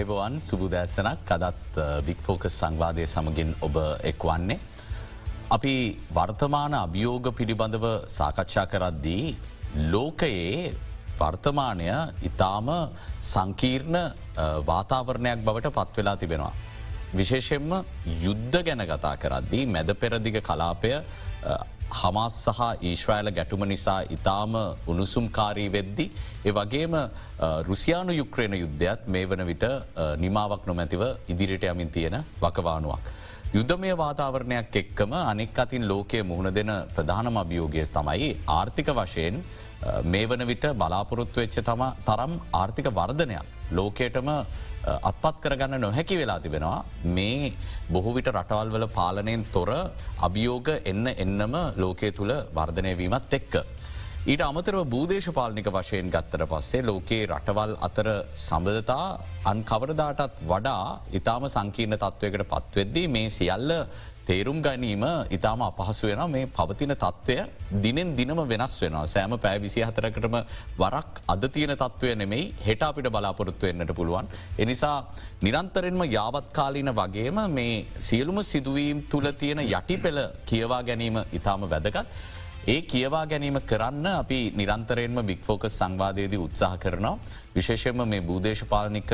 [0.00, 3.74] අයිබවන් සුබුදෑසනක් අදත් බික්‍ෆෝකස් සංවාදය සමගින් ඔබ
[4.10, 4.58] එක්වන්නේ.
[5.56, 5.74] අපි
[6.16, 7.84] වර්තමාන අභියෝග පිළිබඳව
[8.18, 9.24] සාකච්ඡා කරද්දී
[9.92, 10.72] ලෝකයේ
[11.20, 11.88] වර්තමානය
[12.30, 12.68] ඉතාම
[13.32, 13.98] සංකීර්ණ
[14.70, 16.54] වාතාවරණයක් බවට පත්වෙලා තිබෙනවා.
[17.18, 17.70] විශේෂෙන්ම
[18.24, 20.92] යුද්ධ ගැන කතා කරද්දී මැද පෙරදිග කලාපය
[21.92, 24.54] හමස් සහ ඊශ්‍රයිල ගැටුම නිසා ඉතාම
[24.86, 26.06] උණුසුම්කාරී වෙද්දි.
[26.44, 26.94] ඒ වගේම
[27.68, 29.66] රුසියානු යුක්්‍රේණ යුද්ධයත් මේ වන විට
[30.18, 33.04] නිමාවක් නොමැතිව ඉදිරිට යමින් තියෙන වකවානුවක්.
[33.52, 39.42] යුද්ධමය වාතාවරණයක් එක්කම අනෙක් අතින් ලෝකය මුහුණ දෙන ප්‍රධානම අභියෝගය තමයි ආර්ථික වශයෙන්
[40.04, 44.30] මේ වන විට බලාපොරොත්තු වෙච්ච තම තරම් ආර්ථික වර්ධනයක් ලෝකයටම
[44.86, 46.84] අත්පත් කරගන්න නොහැකි වෙලා තිබෙනවා
[47.16, 47.52] මේ
[47.92, 49.70] බොහෝවිට රටවල් වල පාලනයෙන් තොර
[50.28, 53.54] අභියෝග එන්න එන්නම ලෝකය තුළ වර්ධනයවීමත් එක්ක.
[54.30, 58.08] ඊට අමතරව බූදේශපාලනික වශයෙන් ගත්තර පස්සේ ලෝකයේ රටවල් අතර
[58.46, 59.06] සම්බධතා
[59.52, 60.84] අන්කවරදාටත් වඩා
[61.18, 63.72] ඉතාම සංකීර්ණ තත්ත්වයකට පත්වෙද්දී මේ සියල්ල
[64.30, 67.36] තේරුම් ගැනීම ඉතාම අපහසු වෙන මේ පවතින තත්ත්වය
[67.84, 70.36] දිනෙන් දිනම වෙනස් වෙනවා සෑම පෑ විසි හතරකටම
[70.78, 74.28] වරක් අද තියෙන තත්ත්වය නෙමෙයි හෙට අපිට බලාපොරොත්තු වෙන්නට පුළුවන්.
[74.58, 74.96] එනිසා
[75.42, 82.06] නිරන්තරෙන්ම යාවත්කාලීන වගේම මේ සියලුම සිදුවීම් තුළ තියෙන යටි පෙළ කියවා ගැනීම ඉතාම වැදගත්.
[82.66, 87.18] ඒ කියවා ගැනීම කරන්න අපි නිරන්තරයෙන්ම බික්‍ෆෝකස් සංවාදයේදී උත්සාහ කරනවා.
[87.52, 89.12] විශේෂයෙන්ම මේ භූදේශපාලනික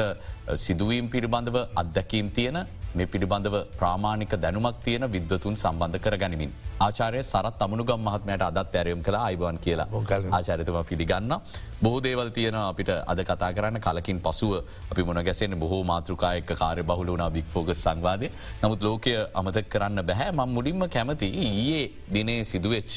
[0.57, 2.59] සිදුවීම් පිළිබඳව අත්දැකීම් තියෙන
[2.97, 6.51] මේ පිළිබඳව ප්‍රාමාණික දැනුමක් තියෙන විද්වතුන් සම්බන්ධ කර ගනිමින්.
[6.81, 9.89] ආචාරය සරත් අමනුගම් මහත්මයට අදත් ඇරයම් කළ අයිබවන් කියලා
[10.33, 11.35] ආචාරිතම පිළිගන්න.
[11.83, 14.53] බොහෝ දේවල් තියෙන අපිට අද කතා කරන්න කලකින් පසුව
[14.91, 18.31] අපි මොන ගැසෙන බොහෝ මාතෘකායක කාරය බහුල වුණ බික්‍ෆෝග සංවාදය
[18.63, 22.97] නමුත් ලෝකය අමතක් කරන්න බැහැ මං මුලින්ම කැමති ඊයේ දිනේ සිදුවෙච්ච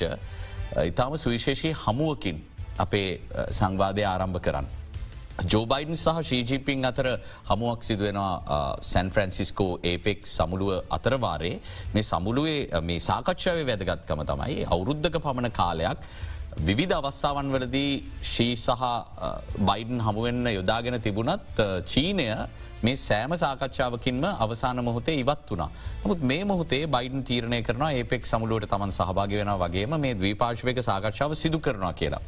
[0.85, 2.38] ඉතාම සුවිශේෂී හමුවකින්
[2.78, 3.07] අපේ
[3.51, 4.78] සංවාදය ආරම්භ කරන්න.
[5.44, 7.07] ජෝබයින් සහ ශීජිපින් අතර
[7.45, 11.55] හමුවක් සිදුවෙනවා සැන් ෆ්‍රන්සිස්කෝ ඒපෙක් සමුළුව අතරවාරේ
[11.94, 16.03] මේ සමුළුවේ මේ සාකච්ඡාව වැදගත්කම තමයි අවුරුද්ධක පමණ කාලයක්
[16.59, 17.91] විවිධ අවස්ථාවන් වලදී
[18.23, 18.83] ශී සහ
[19.61, 22.27] බයිඩන් හමුවෙන්න යොදාගෙන තිබුණත් චීනය
[22.81, 25.71] මේ සෑම සාකච්ඡාවකින්ම අවසාන මොහොතේ ඉවත් වුණා.
[26.03, 31.35] නමුත් මේ මොහොතේ බයිඩන් තීරණය කරන ඒපෙක් සමුළුවට තමන් සහභාග වෙන වගේම මේ දවීපාශවක සාකච්ඡාව
[31.35, 32.23] සිදු කරනවා කියලා.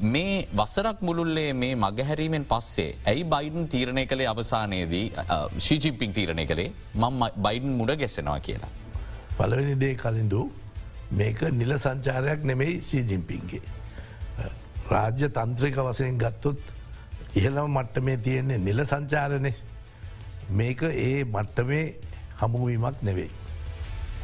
[0.00, 5.06] මේ වසරක් මුළුල්ලේ මේ මගහැරීමෙන් පස්සේ ඇයි බයිඩන් තීරණය කළේ අවසානයේදී
[5.58, 8.70] ශිජිම්පික් තීරණය කළේ මං බයිඩන් මුඩ ගැසෙනවා කියලා.
[9.38, 10.42] පලවෙනි දේ කලින්දු
[11.12, 13.62] මේක නිල සංචාරයක් නෙමෙයි ශීජිම්පින්ගේ.
[14.90, 16.58] රාජ්‍ය තන්ත්‍රික වසයෙන් ගත්තොත්
[17.34, 19.52] ඉහළම මට්ටමේ තියෙන්නේ නිල සංචාරණය
[20.50, 21.84] මේක ඒ මට්ටමේ
[22.40, 23.30] හමුවීමක් නෙවෙයි.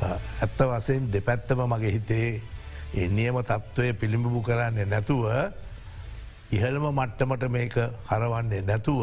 [0.02, 2.30] ඇත්ත වසයෙන් දෙපැත්තම මගේ හිතේ
[2.94, 5.24] ඒ නියම තත්ත්වය පිළිඹු කරන්නේ නැතුව
[6.50, 7.76] ඉහළම මට්ටමට මේක
[8.08, 9.02] හරවන්නේ නැතුව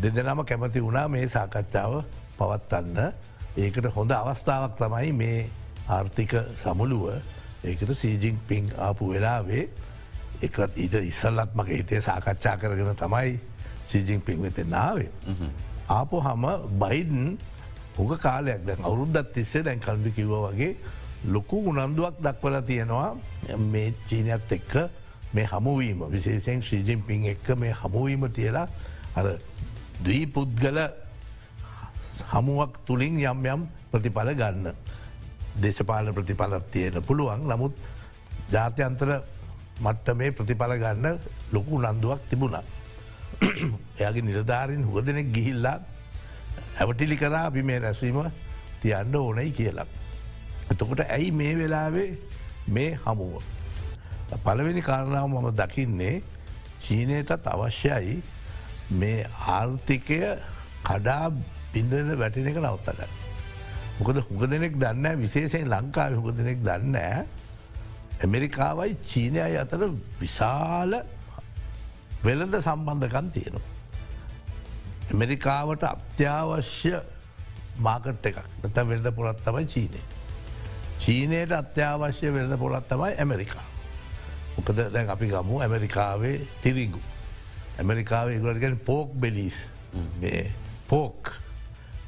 [0.00, 2.04] දෙදනම කැමති වුණා මේ සාකච්ඡාව
[2.38, 3.12] පවත්වන්න.
[3.56, 5.48] ඒකට හොඳ අවස්ථාවක් තමයි මේ
[5.88, 7.20] ආර්ථික සමුළුව.
[7.64, 9.68] ඒකට සීජිං පිං ආපු වෙලාවේ
[10.42, 13.38] එකත් ඊට ඉස්සල්ලත් මගේ හිතේ සාකච්ඡා කරගෙන තමයි
[13.86, 15.10] සීජිං පිං වෙත නාවේ.
[15.88, 16.44] ආපු හම
[16.80, 17.36] බයිඩන්
[17.96, 20.76] හුග කාලයක් දැන් අවුරුද්දත් තිස්සේ දැන් කල්ඩි කිව්ව වගේ
[21.24, 23.16] ලොකු උනන්දුවක් දක්වල තියෙනවා
[23.66, 24.72] මේ චීනයත් එක්ක
[25.32, 28.66] මේ හමුවීම විශේෂෙන් ශ්‍රීජින් පින් එක්ක මේ හමුවීම තියලා
[29.14, 29.26] අර
[30.00, 30.78] දී පුද්ගල
[32.30, 34.74] හමුවක් තුළින් යම් යම් ප්‍රතිඵල ගන්න.
[35.56, 37.74] දේශපාල ප්‍රතිඵලත් තියෙන පුළුවන් නමුත්
[38.50, 39.10] ජාත්‍යන්තර
[39.80, 41.18] මට්ට මේ ප්‍රතිඵල ගන්න
[41.52, 42.62] ලොකු නන්දුවක් තිබුණා.
[43.98, 45.78] එයාගේ නිලධාරින් හුව දෙනෙක් ගිහිල්ලා
[46.78, 48.18] ඇවටිලි කරා අපි මේ රැස්වීම
[48.82, 49.86] තියන්න ඕනයි කියලා.
[50.70, 52.10] එතකොට ඇයි මේ වෙලාවේ
[52.68, 53.42] මේ හමුව.
[54.44, 56.22] පළවෙනි කාරණාව මම දකින්නේ
[56.80, 58.22] චීනයටත් අවශ්‍යයි
[58.92, 60.20] මේ ආර්ථිකය
[60.84, 61.30] කඩා
[61.72, 63.12] බිඳන වැටින එක නවත්තගන්න.
[63.98, 66.96] මොකද හුඟ දෙනෙක් දන්න විශේෂයෙන් ලංකාව හුඟ දෙනෙක් දන්න
[68.20, 69.82] ඇමරිකාවයි චීනයයි අතර
[70.20, 70.92] විශාල
[72.24, 73.68] වෙළඳ සම්බන්ධකන් තියෙනවා.
[75.10, 76.94] ඇමරිකාවට අත්‍යවශ්‍ය
[77.78, 80.00] මාකට් එකක් නත වෙළඳ පුරත් තමයි චීනය.
[81.04, 83.64] චීනයට අත්‍යවශ්‍ය වෙළඳ පොලත් තමයි ඇමරිකා.
[84.56, 87.00] මොකද දැන් අපි ගමු ඇමරිකාවේ තිරිගු.
[87.78, 89.56] ඇමරිකාවේ ගලටගෙන පෝක් බෙලිස්
[90.88, 91.32] පෝක්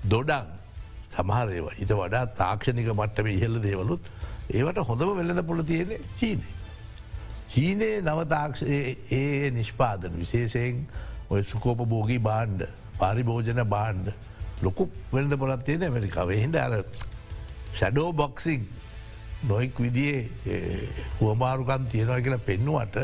[0.08, 0.52] දොඩන්
[1.14, 4.08] සමහරේව ඉට වඩා තාක්ෂණික මට්ටම ඉහල්ල දේවලුත්
[4.50, 6.46] ඒවට හොඳම වෙළඳ පොල තියෙන චීනය.
[7.52, 10.86] චීනයේ නවතාක්ෂ ඒ නිෂ්පාදන විශේෂයෙන්
[11.30, 12.64] ඔය සුකෝප බෝගී බාණ්ඩ
[12.98, 14.08] පාරිභෝජන බාණ්ඩ
[14.62, 16.80] ලොකු වෙළඳ පොලත් තියෙන ඇමරිකාව හිද අර
[17.76, 18.64] ෂඩෝ බොක්සිං
[19.46, 20.20] නොෙක් විදිේ
[21.18, 22.96] හුවමාරුකන් තියෙනවා කියලා පෙන්නුවට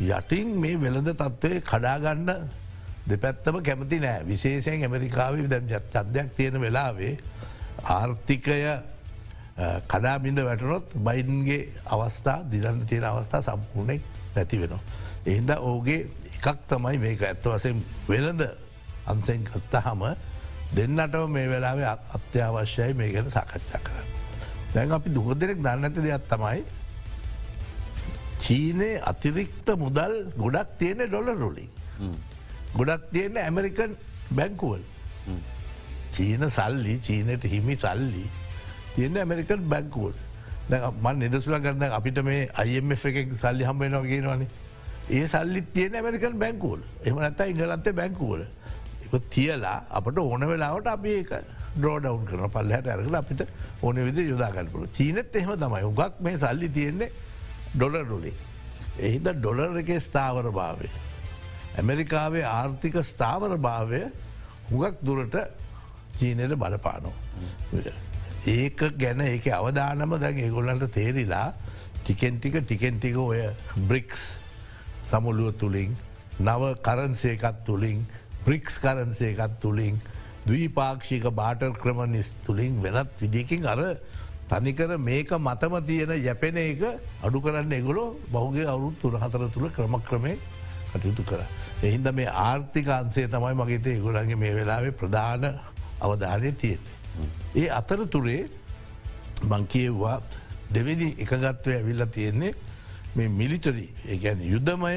[0.00, 2.30] යටින් මේ වෙළඳ තත්ත්වය කඩාගන්න
[3.06, 7.16] දෙපැත්තම කැමති නෑ විශේෂයෙන් ඇමරිකාව දැම් චන්දයක් තියෙන වෙලාවේ
[7.86, 8.60] ආර්ථිකය
[9.86, 14.00] කඩාබිඳ වැටනොත් බයින්ගේ අවස්ථා දිරන්න තියෙන අවස්ථා සම්පූර්ණය
[14.34, 14.80] නැති වෙනවා.
[15.26, 16.00] එහින්ද ඕගේ
[16.36, 18.42] එකක් තමයි මේක ඇත්ත වසෙන් වෙළඳ
[19.06, 20.02] අන්සෙන් ගත්තහම
[20.72, 23.96] දෙන්නටම මේ වෙලාවේ අත්‍යවශ්‍යයි මේ ගැන සාකච්ඡා කර.
[24.74, 26.60] දැන් අපි දුහ දෙනෙක් දන්න ඇති දෙයක් තමයි
[28.44, 31.70] චීනයේ අතිරික්ත මුදල් ගොඩක් තියෙන ඩොල රොලින්.
[32.74, 33.96] ගොඩක් තියෙන ඇමරිකන්
[34.30, 34.82] බැංකුවල්.
[36.14, 38.24] චීන සල්ලි චීනයට හිමි සල්ලි
[38.94, 40.16] තියෙන ඇමරිකන් බැංකුවල්.
[40.68, 44.48] මන් නිදසුල කරන්න අපිට මේ අයම එක සල්ලි හම්බෙනවා කියනවානේ
[45.08, 48.42] ඒ සල්ලිත් තියෙන ඇමරිකන් බැංකුවල එම නැත ඉංගලන්තේ බැංකුවල
[49.30, 51.30] තියලා අපට ඕන වෙලාවට අපි ඒක
[51.76, 53.42] ඩෝඩවුන් කරන පල්ලහට ඇරගල අපිට
[53.80, 57.10] ඕන විදි යුදාගන්නපුල චීනත් එහෙම තමයි උගක් මේ සල්ලි තියෙන්නේ
[57.74, 58.34] ඩොලර්ඩුලේ.
[59.00, 60.88] එහිද ඩොලර් එක ස්ථාවර භාවය.
[61.76, 64.02] ඇමරිකාවේ ආර්ථික ස්ථාවර භාවය
[64.70, 65.36] හුගක් දුරට
[66.14, 67.14] චීනයට බලපානෝ.
[68.48, 71.52] ඒක ගැන ඒක අවධානම දැන් ඒගොල්ලන්ට තේරිලා
[71.98, 73.40] ටිකෙන්ටික ටිකෙන්ටික ඔය
[73.82, 74.26] බ්‍රික්ස්
[75.06, 75.96] සමුළුව තුළින්
[76.40, 78.06] නව කරන්සේකත් තුළින්
[78.44, 80.00] බ්‍රික්ස් කරන්සේකත් තුළින්
[80.46, 83.80] දවීපාක්ෂික බාටර් ක්‍රමනිස් තුළින් වෙනත් විදිකින් අර
[84.50, 86.82] තනිකර මේක මතම තියෙන යැපෙන එක
[87.22, 90.34] අඩු කරන්න එගොලෝ බෞගේ අවුරුත් තුර හතර තුළ ක්‍රමක්‍රමය
[90.92, 91.40] කටයුතු කර.
[91.82, 95.44] එහින්ද මේ ආර්ථික අන්සේ තමයි මගේතේ ගොඩන්ගේ මේ වෙලාවේ ප්‍රධාන
[96.00, 96.94] අවධානය තියෙන්නේ.
[97.54, 98.42] ඒ අතර තුරේ
[99.42, 100.20] මංකියවා
[100.74, 102.52] දෙවෙනි එකගත්වය ඇවිල්ල තියෙන්නේ
[103.16, 104.94] මේ මිලිටරි ඒගැන යුද්ධමය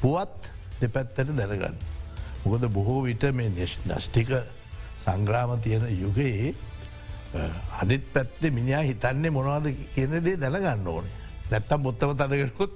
[0.00, 1.76] පුවත් දෙපැත්තට දැනගන්න.
[2.44, 4.30] මොකද බොහෝ විට මේ නෂ්ටික
[5.06, 6.54] සංග්‍රාම තියෙන යුගයේ
[7.80, 11.14] අනිත් පැත්තේ මිනිා හිතන්නේ මොනවාද කියන දේ දැනගන්න ඕනේ.
[11.50, 12.72] නැත්තම් බොත්තම තදකකුත්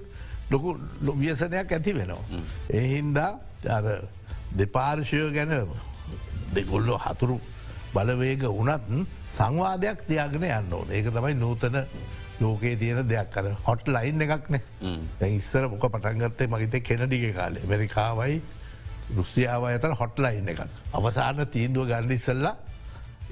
[0.50, 2.42] ලොකු ලොවියසනයක් ඇති වෙනවා.
[2.70, 3.30] එහින්දා
[4.58, 5.52] දෙපාර්ශය ගැන
[6.54, 7.40] දෙගොල්ලො හතුරු
[7.94, 9.06] බලවේග වනත්
[9.36, 10.88] සංවාදයක් තියාගෙන යන්න ඕන.
[10.90, 11.76] ඒක තමයි නූතන
[12.40, 13.28] ලෝකේ තියෙන දෙයක්.
[13.34, 14.62] කර හොට් ලයින් එකක්නේ
[15.36, 17.66] ඉස්සර මොක පටන්ගත්තේ මගේත කෙනඩිග කාලේ.
[17.70, 18.40] මරිකාවයි
[19.16, 20.60] රුසියාව ඇත හොට්ලයින් එකක්
[20.92, 22.54] අවසාන තීන්දුව ගණඩ ඉස්සල්ලා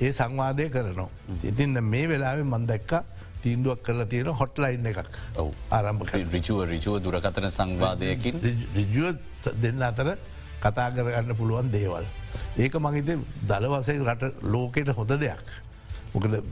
[0.01, 1.11] ඒ සංවාදය කරනවා.
[1.43, 2.93] ඉතින් මේ වෙලාවෙ මන්දැක්ක
[3.43, 4.99] තීන්දුවක් කරලා තියෙන හොට්ලයින් එකක්
[5.71, 8.35] ආරම්භ රිජුව රිජුව දුරකතන සංවාදයකින්
[8.75, 9.17] රිජුව
[9.57, 10.09] දෙන්න අතර
[10.61, 12.05] කතා කරගන්න පුළුවන් දේවල්.
[12.57, 13.11] ඒක මහිත
[13.45, 15.47] දළවසය රට ලෝකෙට හොඳ දෙයක්.
[16.13, 16.43] මොකද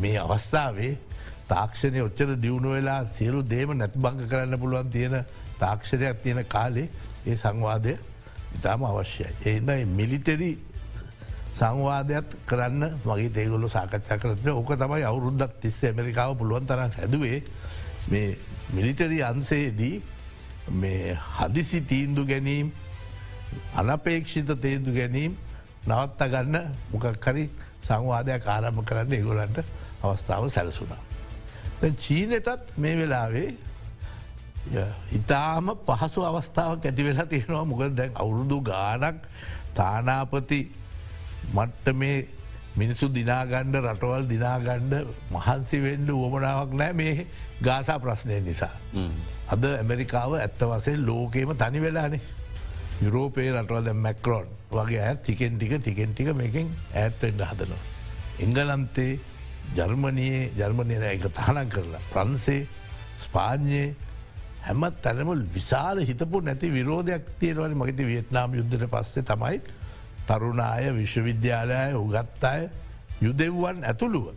[0.00, 0.94] මේ අවස්ථාවේ
[1.48, 5.24] තාක්ෂණය ඔච්චර දියුණු වෙලා සියලු දේම නැති බංග කරන්න පුළුවන් තියෙන
[5.58, 6.88] තාක්ෂණයක් තියෙන කාලේ
[7.26, 7.96] ඒ සංවාදය
[8.54, 9.30] ඉතාම අවශ්‍යයි.
[9.42, 10.50] එහිදයි මිලිටරි
[11.54, 17.42] සංවාදයක් කරන්න මගේ තේගොලු සාකච්ඡා කරට ඕක තමයි අවුරුද්දක් තිස්ස ඇමරිකාව පුළුවන් තරක් හැදුවේ
[18.10, 18.36] මේ
[18.70, 20.02] මිලිටරි අන්සේදී
[20.72, 22.72] මේ හදිසි තීන්දු ගැනීම්
[23.74, 25.36] අනපේක්ෂිත තේන්දු ගැනීම්
[25.86, 26.56] නවත්ත ගන්න
[26.92, 27.44] මොකක්කරි
[27.82, 29.58] සංවාදයක් ආරම්භ කරන්න ඒගොලන්ට
[30.02, 31.02] අවස්ථාව සැලසුනා.
[31.98, 33.48] චීනතත් මේ වෙලාවේ
[35.12, 39.22] ඉතාම පහසු අවස්ථාවක් ඇති වෙලා තියෙනවා මොකද දැන් අවුරුදු ගානක්
[39.74, 40.60] තානාපති
[41.54, 42.18] මට්ට මේ
[42.76, 44.94] මිනිසු දිනාගණ්ඩ රටවල් දිනාගණ්ඩ
[45.30, 47.26] මහන්සි වෙන්ඩ උවමනාවක් නෑ මේ
[47.62, 48.74] ගාසා ප්‍රශ්නය නිසා.
[49.48, 52.20] අද ඇමරිකාව ඇත්ත වසේ ලෝකේම තනි වෙලානේ.
[53.02, 57.82] යුරෝපයේ රටවල් මැක්රෝන් වගේ ඇත් ටිකෙන් ටික ටිකෙන් ටික මේකින් ඇත්තෙන්ට හදනවා.
[58.38, 59.12] එංගලන්තේ
[59.74, 62.66] ජර්මණයේ ජර්මණය එක තහනම් කරලා ප්‍රන්සේ
[63.24, 63.96] ස්පාඥයේ
[64.66, 69.60] හැමත් තැනම විශාල හිතපු නැති විරෝධයක් තියෙනවන මගති වියට්නාම් යුද්ධට පස්සේ තමයි
[70.28, 72.68] තරුණාය විශ්වවිද්‍යාලය උගත් අය
[73.20, 74.34] යුදෙව්වන් ඇතුළුව.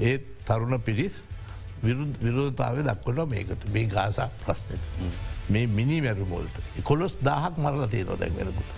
[0.00, 1.14] ඒ තරුණ පිරිස්
[1.82, 4.84] විරෝධතාව දක්වන මේකට මේ ගාසා ප්‍රශ්නයට.
[5.48, 8.70] මේ මිනි මැරුමෝල්ට කොළොස් දාහක් මරල තියන දැන්වෙනකුට.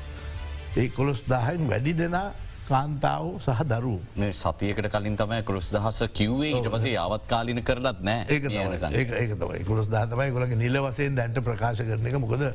[0.76, 2.32] ඒ කොළොස් දාහෙන් වැඩි දෙනා
[2.68, 3.96] කාන්තාව සහ දරු
[4.32, 6.52] සතියකට කලින් තමයි කොළොස් දහස කිව්වේ.
[6.52, 8.26] ඊට පසේ යවත් කාලින කරලත් නෑ.
[8.28, 9.64] ඒක තමයි.
[9.64, 12.18] කොළොස් දාතමයි ගොලගේ නිල වසයෙන් දැන්ට ප්‍රකාශ කරන එක.
[12.18, 12.46] මොකද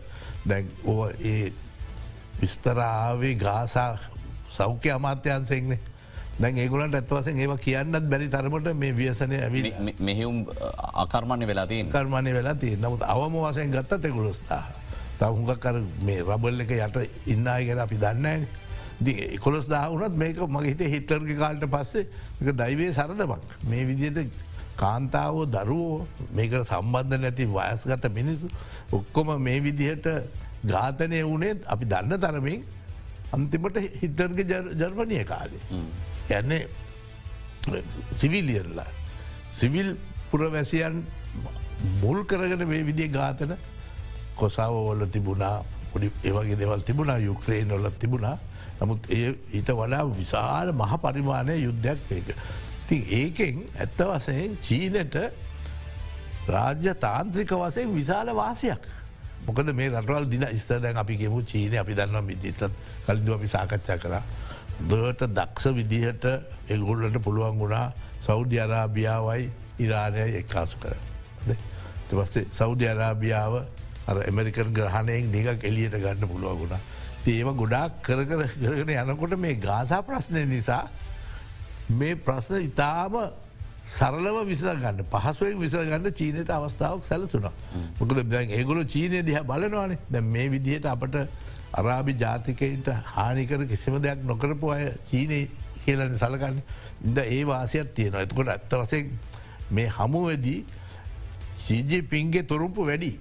[0.45, 1.53] දැන් ඕ ඒ
[2.39, 3.97] විස්තරාවේ ගාසා
[4.49, 5.79] සෞඛ්‍ය අමාත්‍යන්සෙක්නේ
[6.39, 10.45] දැන් ඒගුලන්ට ඇත්වසෙන් ඒව කියන්නත් බැරි තරමට මේ ව්‍යසනය ඇවි මෙහෙවුම්
[10.95, 14.63] අකර්මණය වෙලාතිී කර්මාණය වෙලා තිය නමුත් අවම වසයෙන් ගත්ත තෙකුලොස්තා
[15.19, 18.47] තහුඟ කර මේ රබල් එක යට ඉන්නයි ගැන අපි දන්නෑ
[19.39, 24.31] කොළොස් දාවනත් මේක මගහිත හිටර්ග කාල්ට පස්සේ දයිවේ සරදමක් මේ විදියට
[24.77, 28.47] කාන්තාවෝ දරුවෝ මේක සම්බන්ධ නැති වයස්ගත මිනිසු
[28.91, 30.07] ඔක්කොම මේ විදිහට
[30.65, 32.61] ඝාතනය වුණේත් අපි දන්න තරමින්
[33.31, 34.39] අන්තිමට හිටර්ග
[34.75, 35.61] ජර්මණය කාලේ.
[36.29, 36.67] යන්නේ
[38.17, 38.87] සිවිලියරලා.
[39.53, 39.97] සිවිල්
[40.31, 41.03] පුරවැසියන්
[42.01, 43.57] මුල් කරගෙන මේ විදිිය ඝාතන
[44.35, 45.55] කොසාවෝල තිබුණා
[45.91, 48.37] පොඩි ඒවගේ දෙවල් තිබුණා යුක්්‍රේන් නොලත් තිබුණා
[48.81, 52.29] නමුත් ඒ ඊට වඩා විශාල මහ පරිමාණය යුද්ධයක් ඒක.
[52.87, 55.17] ති ඒකෙන් ඇත්ත වසයෙන් චීනට
[56.47, 58.87] රාජ්‍ය තාන්ත්‍රික වසයෙන් විශාල වාසයක්.
[59.45, 62.73] මොකද මේ රටවල් දින ස්තදැන් අපි ගෙමු චීනය අපි දන්නවා විදිස්ලත්
[63.05, 64.23] කලින්දු අපි සාකච්ඡා කරා.
[64.83, 66.25] දට දක්ෂ විදිහට
[66.67, 70.95] එගුල්ලට පුළුවන් වුණා සෞද්‍ය අරාභියාවයි ඉරාණය එක්කාසු කර.
[72.09, 73.53] පස්සේ සෞද්‍ය අරාභියාව
[74.07, 76.90] ඇමරිකන් ග්‍රහණයෙන් නික එලියට ගන්න පුළුවගුණ.
[77.27, 80.83] ඒව ගොඩාක් කර කර කරගෙන යනකොට මේ ගාසා ප්‍රශ්නය නිසා
[81.91, 83.17] මේ ප්‍රශ්න ඉතාම
[83.87, 87.47] සරලව විස ගන්න පහසුවෙන් විස ගන්න චීනයට අවස්ථාවක් සැලතුන.
[87.99, 89.99] මොකද දැන් ඒගොලු චීනය දිහ බලනවානේ.
[90.09, 91.15] දැ මේ විදිහයට අපට
[91.73, 95.49] අරාභි ජාතිකයින්ට හානිකර කිසිම දෙයක් නොකරපු අය චීනය
[95.83, 96.61] කියලන සලකන්න.
[97.03, 98.21] ඉද ඒ වාසයක් තියෙනවා.
[98.21, 99.11] ඇතකොට ඇත්ත වසෙන්
[99.71, 100.65] මේ හමුවදී
[101.65, 103.11] සීජී පින්ගේ තොරුම්පු වැඩි.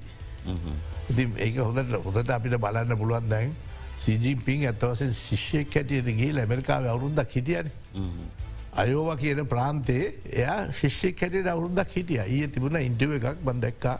[1.10, 3.52] ඉති ඒක හොඳට හොඳට අපිට බලන්න පුළුවන් දැන්
[4.00, 7.72] සීජී පින් ඇත්තවසෙන් ශිෂ්‍යයක් හැටියට ගේ ඇමරිකාව අවුරුන්දක් හිටියන
[8.74, 10.04] අයෝව කියන ප්‍රාන්තේ
[10.34, 13.98] එයා ශිෂ්‍යයක් හැටියට අවුරුන්දක් හිටිය ඒ තිබුණ ඉන්ටව එකක් බන්දැක්කා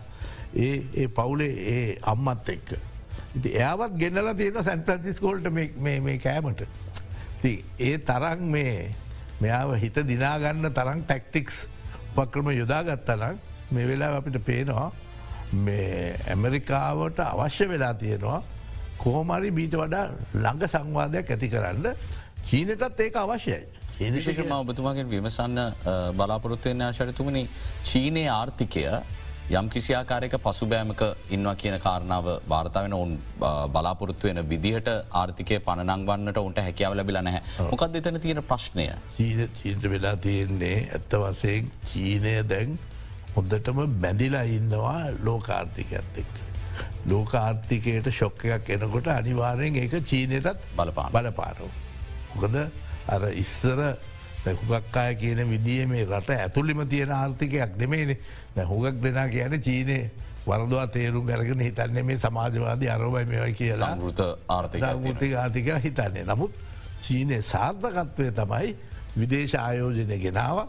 [0.57, 2.71] ඒ ඒ පවුලේ ඒ අම්මත් එක්ක.
[3.35, 6.63] ඉති එයාවත් ගෙනල තියෙන සැන්ප්‍රන්සිස්කෝල්ට මේ කෑමට.
[7.81, 8.91] ඒ තරන් මේ
[9.41, 11.67] මෙයාව හිත දිනාගන්න තරම් ටැක්ටික්ස්
[12.15, 13.39] පක්‍රම යොදාගත්තනම්
[13.71, 14.91] මේ වෙලා අපිට පේනවා
[15.53, 18.43] මේ ඇමරිකාවට අවශ්‍ය වෙලා තියෙනවා
[19.01, 21.87] කොහොමරි බීට වඩා ළඟ සංවාදයක් ඇති කරන්න
[22.45, 23.61] චීනටත් ඒක අවශ්‍යයි.
[24.01, 25.59] ඒනිශේෂම ඔබතුමාගෙන් විමසන්න
[26.19, 27.43] බලාපොරොත්තුවෙන් ආචරිතුමනි
[27.85, 28.85] චීනය ආර්ථිකය
[29.53, 33.17] යම් කිසි ආකාරයක පසුබෑමක ඉන්නවා කියන කාරණාව වාර්තාවෙන ඔවුන්
[33.75, 37.43] බලාපොරොත්තු වෙන විදිහට ආර්ථිකය පණනංවන්නට ඔන්ට හැකියාව ලැබිල නැහැ.
[37.67, 38.87] මොකක් දෙතන තියෙන ප්‍රශ්නය?
[39.17, 42.79] චීන චීන්ට වෙලා තියෙන්නේ ඇත්ත වසයෙන් චීනය දැන්
[43.35, 46.23] හොද්දටම බැඳිලා ඉන්නවා ලෝකාර්ථිකයත්
[46.81, 46.87] එක්.
[47.07, 51.69] ලෝකාර්ථිකයට ශොක්ක එකක් එනකොට අනිවාරයෙන් ඒක චීනයටත් බලපා බලපාරව.
[52.35, 52.57] මොකද
[53.09, 53.97] අර ඉස්සර
[54.47, 60.11] හුගක් අය කියන විදිිය මේ රට ඇතුලිම තියෙන ආර්ථිකයක් නෙමේනේ හුගක් දෙනා කියන චීනය
[60.47, 63.97] වරදවා තේරුම් ගැරගෙන හිතන්නේ මේ සමාජවාද අරවයි මෙවයි කියලා.
[63.99, 64.83] ෘත ආර්ථික
[65.35, 66.25] ආර්ථික හිතන්නේ.
[66.25, 66.53] නමුත්
[67.03, 68.77] චීනය සාර්ථකත්වය තමයි
[69.17, 70.69] විදේශ ආයෝජනය ගෙනාව.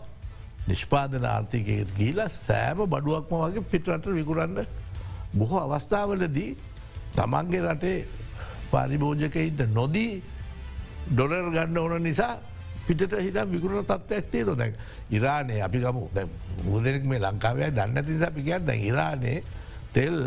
[0.67, 4.65] නිෂ්පාදන ආර්ථිකයට ගීල සෑම බඩුවක්ම වගේ පිටරට විකුරන්න
[5.33, 6.51] බොහෝ අවස්ථාවලදී
[7.15, 7.97] තමන්ගේ රටේ
[8.71, 10.13] පරිභෝජකයින්ට නොදී
[11.07, 12.33] ඩොලර් ගන්න ඕන නිසා
[12.87, 14.73] පිට හිට විකුණ තත්වයක් තිය නොදැන්
[15.09, 16.03] ඉරානය අපි ගමු
[16.65, 19.37] මුදනෙක් මේ ලංකාවය දන්න තිස පිකයත් දැ ඉරානේ
[19.93, 20.17] තෙල්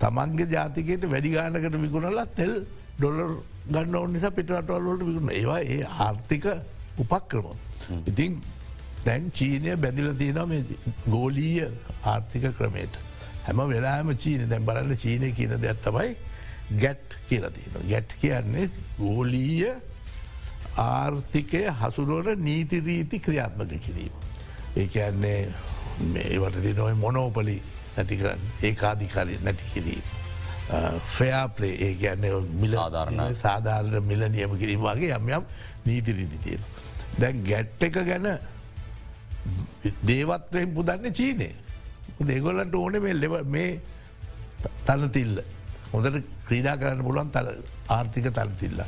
[0.00, 2.52] තමන්ගේ ජාතිකයට වැඩි ගානකට විකුණලත් තෙල්
[2.98, 3.32] ඩොලර්
[3.68, 6.46] ගන්න ඕන නිසා පිටවටවල්ලට විකුණ ඒවා ඒ ආර්ථික
[6.98, 7.48] උපක්‍රම.
[8.06, 8.40] ඉතින්
[9.04, 10.66] දැන් චීනය බැඳිල තියෙන
[11.06, 11.68] ගෝලීය
[12.04, 12.94] ආර්ථික ක්‍රමයට.
[13.46, 16.16] හැම වෙලාම චීන දැන් බලන්න චීනය කියන දෙයක් තමයි
[16.82, 17.72] ගැට් කියලතින.
[17.88, 19.72] ගැට් කියන්නේ ගෝලීය
[20.76, 24.14] ආර්ථිකය හසුරුවන නීතිරීති ක්‍රියාත්මක කිරීම.
[24.76, 25.48] ඒකන්නේ
[26.12, 27.62] මේවට දිනොයි මොනෝපලි
[27.96, 30.02] නැති කරන්න ඒකාධිකාරය නැති කිරීම.
[31.16, 32.26] ෆයාපලේ ඒ ගැන්න
[32.60, 35.44] මිල ආධාරණ සාධාරණ මිල නියම කිරීම වගේ යම් යම්
[35.84, 36.66] නීතිරීති තියෙන.
[37.20, 38.28] දැන් ගැට්ට එක ගැන
[40.02, 41.50] දේවත්වයෙන් පුදන්න චීනය.
[42.20, 43.80] දෙගොල්ලන්ට ඕන මේ ලෙව මේ
[44.86, 45.42] තනතිල්ල.
[45.92, 47.48] හොඳට ක්‍රීඩා කරන්න පුළුවන් තල
[47.88, 48.80] ආර්ථික තනතිල්ල.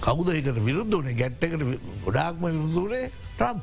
[0.00, 1.62] කවුද ඒකට විරුද්ධ වනේ ගැට්ටකට
[2.04, 3.62] ගොඩාක්ම විරුදුනේ ට්‍රම්ප්.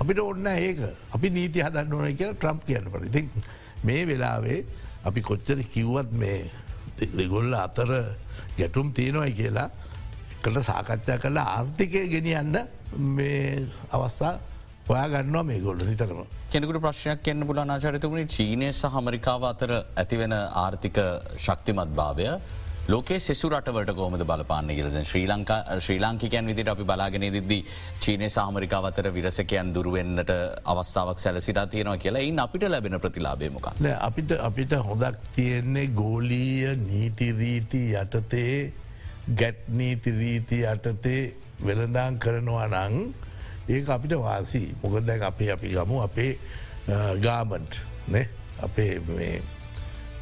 [0.00, 0.80] අපිට ඔන්න ඒක
[1.14, 3.28] අපි නීති හදන්න ඕන කියලා ට්‍රම්ප් කියන්න පරිති.
[3.84, 4.64] මේ වෙලාවේ
[5.04, 6.50] අපි කොච්චර කිව්වත් මේ
[6.98, 7.90] දෙගොල්ල අතර
[8.58, 9.70] ගැටුම් තියෙනවයි කියලා
[10.46, 12.56] එකට සාකච්ඡා කරලා ආර්ථිකය ගෙනියන්න
[13.16, 14.38] මේ අවස්ථා
[14.88, 16.20] ඔයා ගන්නවා මේ ගොල්ල නිතරම.
[16.52, 20.98] කෙනෙකුට ප්‍රශ්නයක් කන්න පුල නාචරිතකුණ චීනය සහ හමරිකාව අතර ඇතිවෙන ආර්ථික
[21.44, 22.28] ශක්තිමත් භාවය
[22.88, 27.60] ලෝකේ සෙසු රටවට කෝමද බලපාන්න කියලද ශ්‍රී ලංකා ශ්‍රී ලාංකිකයන් විදිට අපි බලාගෙන දිද්දී
[27.98, 30.32] චීනය සාමරිකාව අතර විරසකයන් දුරුවෙන්න්නට
[30.74, 33.68] අවස්ථාවක් සැලසිට තියෙනවා කියලා ඉන් අපිට ලැබෙන ප්‍රතිලාබේමක.
[34.00, 38.56] අපිට අපිට හොඳක් තියෙන්නේ ගෝලීය නීතිරීති යටතේ
[39.42, 41.22] ගැට්නීතිරීති යටතේ
[41.66, 43.25] වෙළඳාන් කරනවා නං
[43.68, 46.32] ඒක අපිට වාසි මොකදැන් අපේ අපි ගමු අපේ
[47.20, 47.72] ගාමන්ට්
[48.62, 49.42] අපේ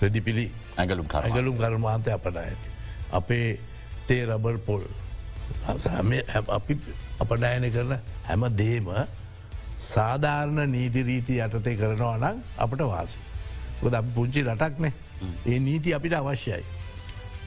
[0.01, 0.47] රෙදිපිලි
[0.77, 2.69] ඇගලුම් ඇගලුම් කර්මාන්තය අපට ඇති.
[3.13, 3.59] අපේ
[4.07, 4.83] තේ රබර් පොල්
[6.49, 6.75] අපි
[7.21, 7.93] අපනෑන කරන
[8.29, 8.89] හැම දේම
[9.93, 13.21] සාධාරණ නීතිරීති යටතේ කරනවා නම් අපට වාසි.
[13.83, 14.93] ොද පුංචි රටක්නේ
[15.47, 16.65] ඒ නීති අපිට අවශ්‍යයි.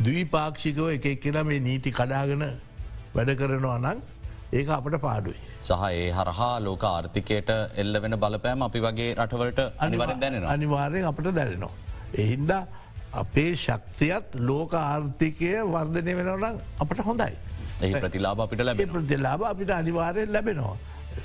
[0.04, 2.46] දවී පාක්ෂිකව එක එක්කෙන මේ නීති කඩාගෙන
[3.16, 4.00] වැඩ කරනවා නං
[4.54, 5.40] ඒක අපට පාඩුයි.
[5.62, 11.32] සහ ඒ හරහා ලෝක ආර්ථිකයට එල්ල වෙන බලපෑම අපි වගේ රටවලට අනිවර දැනෙන අනිවාරයෙන් අපට
[11.32, 11.72] දැනෙනවා.
[12.16, 12.64] එහින්දා
[13.14, 17.34] අපේ ශක්තියත් ලෝක ආර්ථිකය වර්ධනය වෙනවනම් අපට හොඳයි.
[17.82, 20.78] ඒ ප්‍රතිලාබ අපිට ලැබ ප්‍රතිලාබ අපිට අනිවාරයෙන් ලැබෙනවා.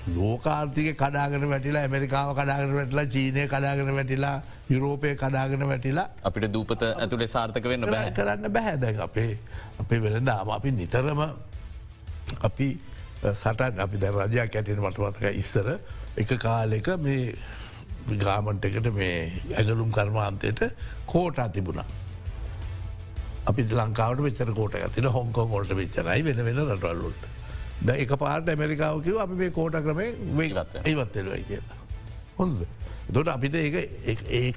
[0.09, 4.37] ලෝකාර්ථික කඩාගෙන වැටිලා ඇමරිකාව කඩාගෙන වැටලා චීනය කඩාගෙන වැටිලා
[4.71, 9.33] යුරෝපය කඩාගෙන වැටිලා අපිට දූපත ඇතුළේ සාර්ථක වෙන්න බෑ කරන්න බැහැදැ අපේ
[9.79, 11.21] අපේ වෙළඳාම අපි නිතරම
[12.41, 12.69] අපි
[13.23, 15.69] සටන් අපි ද රජයක් ඇතින මටමතක ඉස්සර
[16.19, 17.35] එක කාලෙක මේ
[18.23, 19.19] ගාමන්ට එකට මේ
[19.57, 20.62] ඇගලුම් කර්මාන්තයට
[21.07, 21.87] කෝටා තිබුණා.
[23.47, 27.23] අපි ලංකාවට වෙච්චර කෝට ඇතින හොංකොන් ොල්ට වෙච්චරයි වෙන වෙන රටවල්ලුට.
[27.87, 30.14] ද එක පාට ඇමරිකාවකිව අපි මේ කෝට ක්‍රමේ
[30.85, 31.79] ඒවත්තෙලයි කියලා.
[32.38, 32.67] හොඳ.
[33.11, 34.52] දොට අපිට ඒ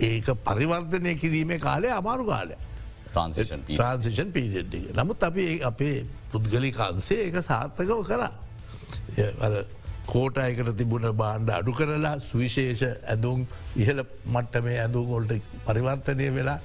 [0.00, 2.58] ඒක පරිවර්තනය කිරීමේ කාලය අමාරු කාලය.
[3.10, 5.98] ට්‍රන්සේෂන් ට්‍රන්සේෂන් පීඩ නමුත් අපි අපේ
[6.30, 8.30] පුද්ගලිකාන්සේ ඒක සාර්ථකව කරා.
[10.06, 15.34] කෝටයකට තිබුණ බාණ්ඩ අඩු කරලා සුවිශේෂ ඇඳුම් ඉහල මට්ට මේ ඇඳුගොල්ට
[15.66, 16.58] පරිවර්තනය වෙලා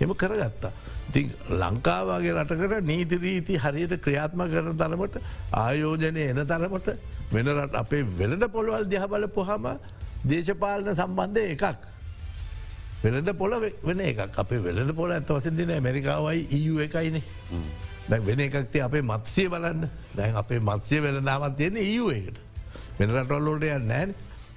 [0.00, 0.72] එම කරගත්තා.
[1.12, 5.16] ති ලංකාවාගේ රටකට නීතිරීති හරියට ක්‍රියාත්ම කරන තරමට
[5.54, 6.88] ආයෝජනය එන තරමට
[7.32, 9.66] වෙනරට අපේ වෙළඳ පොළවල් දිහබල පොහම
[10.24, 11.64] දේශපාලන සම්බන්ධය එකක්.
[13.02, 17.22] වෙළඳ පොල වෙන එකක් අපේ වෙළඳ පොල ඇත වසිදින ඇමරිකාවයි EU එකයිනේ.
[18.08, 22.40] දැ වෙන එකක්ති අපේ මත්සය බලන්න දැන් අපේ මත්සය වෙළඳාමත් තියෙන EU එකට.
[22.98, 24.14] වෙන රටවල්ලෝට යන්නෑන්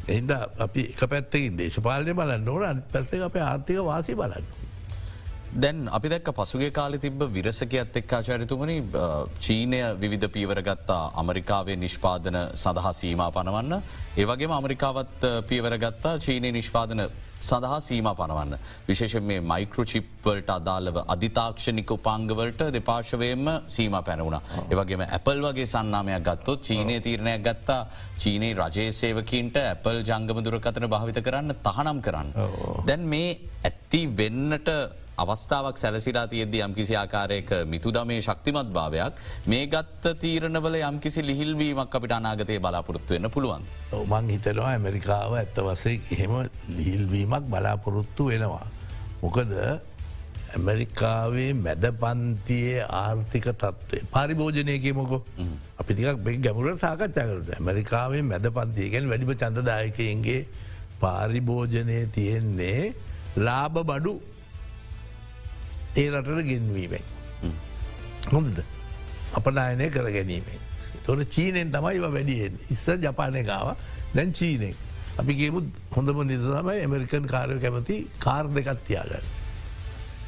[0.08, 4.46] එහින්ද අපි එක පැත්තකින් දේශපාලනය බලන්න ඕන අනි පැත්ත අපේ ආර්ථික වාසි බලන්න.
[5.56, 8.78] දැන් අපි දැක් පසුගේ කාලි තිබ විරසකයත් එක්කාචරිතුමනි
[9.40, 13.84] චීනය විධ පීවරගත්තා අමරිකාවේ නිෂ්පාදන සඳහා සීම පනවන්න.
[14.18, 17.08] ඒවගේ අමරිකාවත් පීවරගත්තා චීනය නිෂ්පාදන
[17.48, 18.54] සඳහා සීම පනවන්න.
[18.88, 24.40] විශේෂ මේ මයිකෘචිප්වලට අදාළව අධිතාක්ෂණික උපාංගවලට දෙපාශවයෙන්ම සීම පැනවුණ.
[24.72, 27.82] ඒවගේම ඇපල් වගේ සන්නාමයක් ගත්තොත් චීනය තීරණයක් ගත්තා
[28.18, 32.30] චීනයේ රජයේ සේවකින්ට ඇපල් ජංගම දුරකතන භාවිත කරන්න තහනම් කරන්න.
[32.88, 34.70] දැන් මේ ඇත්ති වෙන්නට
[35.18, 42.60] අවස්ථාවක් සැලසිලා තියෙද යම්කිසි ආකාරයක මිතුදමේ ශක්තිමත් භාවයක් මේ ගත්ත තීරණවල යම්කිසි ලිහිල්වීමක් අපිට අනාගතය
[42.60, 43.64] බලාපොරොත්තු වෙන්න පුළුවන්.
[44.04, 46.34] මං හිතනවා ඇමරිකාව ඇත්ත වසේ එහෙම
[46.70, 48.68] ලිහිල්වීමක් බලාපොරොත්තු වෙනවා.
[49.22, 49.54] මොකද
[50.54, 55.22] ඇමරිකාවේ මැද පන්තියේ ආර්ථික තත්ත්වය පරිභෝජනයකමකො
[55.80, 60.42] අපි ටිකක් බෙ ගැමුරට සාකච්ඡා කරට ඇමරිකාවේ මැද පන්තියගෙන් වැඩිම චන්දදායකයන්ගේ
[61.02, 62.94] පාරිභෝජනය තියෙන්නේ
[63.38, 64.14] ලාබ බඩු
[65.96, 67.06] ඒ රටට ගෙන්වීමෙන්.
[68.32, 68.64] හොඳද
[69.34, 70.60] අපනායනය කර ගැනීමෙන්.
[71.06, 73.76] තොට චීනෙන් තමයි වැඩියෙන් ඉස්ස ජපානය ගාව
[74.16, 74.76] දැන් චීනෙක්.
[75.20, 79.26] අපි ගේමු හොඳම නිසාමයි ඇමරිකන් කාරය කැමති කාර් දෙකත් තියාගන්න.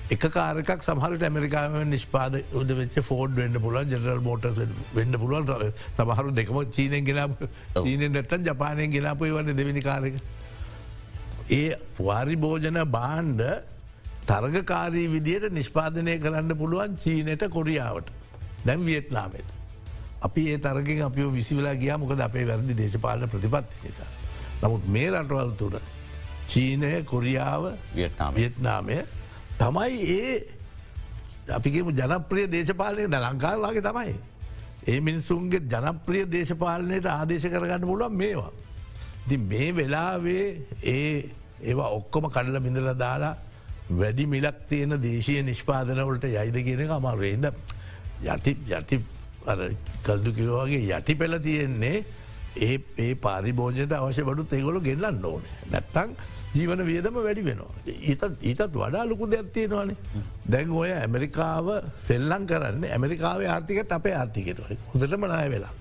[0.07, 4.45] එක කාරකක් සහරට ඇමරිකාම නිෂ්පාද උද වෙච ෆෝඩ් වෙන්න පුලුව ජනරල් මෝට
[4.93, 7.45] වෙන්න පුළුවන් සමහරු දෙකම චීනෙන් ගෙනප
[7.77, 10.19] චීනෙන් නැත්තන් ජපානයෙන් ගෙනපුයි වන්න දෙවිනි කාරක.
[11.51, 13.41] ඒ පුවාරි භෝජන බාණ්ඩ
[14.25, 18.09] තරගකාරී විදියට නිෂ්පාදනය කරන්න පුළුවන් චීනයට කොරියාවට
[18.65, 19.49] දැම් වියට්නාමට.
[20.21, 24.09] අපි ඒ තරගෙන් අපි විසිවලා ගිය මොකද අපේ වැරදි දේශපාලන ප්‍රතිපත්ති නිසා.
[24.61, 25.79] නමුත් මේ රටවල් තුර
[26.47, 27.63] චීනය කොරියාව
[27.95, 28.97] වියට්නාමය
[29.57, 30.35] තමයි ඒ
[31.49, 34.15] අපිගේම ජනප්‍රිය දේශපාලනය ද ලංකාවවාගේ තමයි.
[34.87, 38.51] ඒ මිනිසුන්ගේ ජනප්‍රිය දේශපාලනයට ආදේශ කරගන්න පුළුවන් මේවා.
[39.27, 40.47] ති මේ වෙලාවේ
[40.83, 41.29] ඒ
[41.61, 43.35] ඒවා ඔක්කොම කඩල බිඳල දාලා
[43.89, 47.45] වැඩි මිලක් තියෙන දේශය නිෂ්පාදනවලට යයිද කියන අමාරුවේද
[48.25, 49.01] යටි යටි
[50.03, 52.05] කල්දු කිවවාගේ යටි පෙළ තියෙන්නේ
[52.57, 56.15] ඒ ඒ පාරිභෝජයට අවශ්‍ය බඩු තේගොල ගෙන්ලන්න ඕන නැත්තං
[56.55, 57.71] ජීවන වියදම වැඩි වෙනවා.
[57.85, 59.97] ඊතත් ඊතත් වඩා ලොකු දෙයක් තියෙනවානේ
[60.51, 61.67] දැන් ඔය ඇමරිකාව
[62.07, 64.59] සෙල්ලං කරන්න ඇමරිකාව ආර්ථිකත් අපේ ආර්ථිකට
[64.93, 65.73] හොඳටම නාය වෙලා.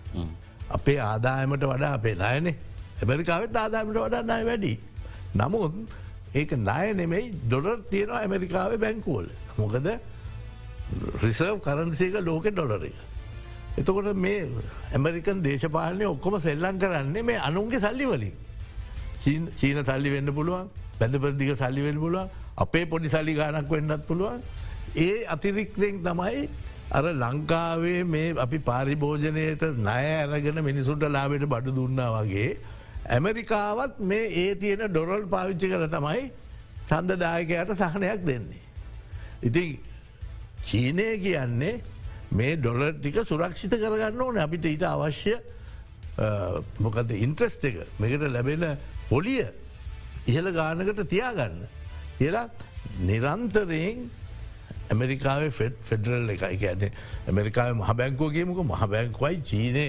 [0.70, 2.56] අපේ ආදායමට වඩා අපේ නායනේ
[3.02, 4.72] ඇමරිකාවත් ආදායමට වඩා නාය වැඩි.
[5.34, 5.72] නමුත්
[6.34, 9.26] ඒක ණය නෙමෙයි ඩොලර් තියෙනවා ඇමරිකාවේ බැංකුවල.
[9.58, 9.86] මොකද
[11.22, 12.94] රිසර්ව් කරන්සික ලෝක ඩොලරක.
[13.78, 14.48] එතකොට මේ
[14.92, 18.34] ඇමරිකන් දේශපාලනය ඔක්කොම සෙල්ලං කරන්නේ මේ අනුන්ගේ සල්ලි වලින්.
[19.58, 20.68] චීන සල්ලි වෙන්න පුළුවන්
[20.98, 24.42] පැදපරදික සල්ලි වෙන්න පුළුවන් අපේ පොඩි සල්ලි ගානක් වෙන්නත් පුළුවන්.
[24.96, 26.48] ඒ අතිරික්තයෙන් තමයි
[26.90, 32.50] අර ලංකාවේ මේ අපි පාරිභෝජනයට නය ඇරගෙන මිනිසුන්ට ලාබෙට බඩු දුන්නා වගේ
[33.08, 36.30] ඇමරිකාවත් මේ ඒ තියෙන ඩොරල් පාවිච්චි කර තමයි
[36.88, 38.62] සන්දදායකයට සහනයක් දෙන්නේ.
[39.42, 39.78] ඉතින්
[40.64, 41.80] චීනය කියන්නේ
[42.32, 45.36] මේ ඩොලර් ටික සුරක්ෂිත කරගන්න ඕන අපිට ඊට අවශ්‍ය
[46.80, 48.76] මොකද ඉන්ට්‍රස්ට එක මෙකට ලැබෙන
[49.08, 49.46] පොලිය
[50.26, 51.64] ඉහළ ගානකට තියාගන්න.
[52.18, 52.48] කියලා
[53.06, 54.10] නිරන්තරයෙන්
[54.90, 55.50] ඇමරිකාවේ
[55.88, 56.92] ෆෙඩරල් එකයි කියන්නේ
[57.28, 59.86] ඇමරිකාව මහ බැංකෝගේමක මහ බැංකවයි චීනය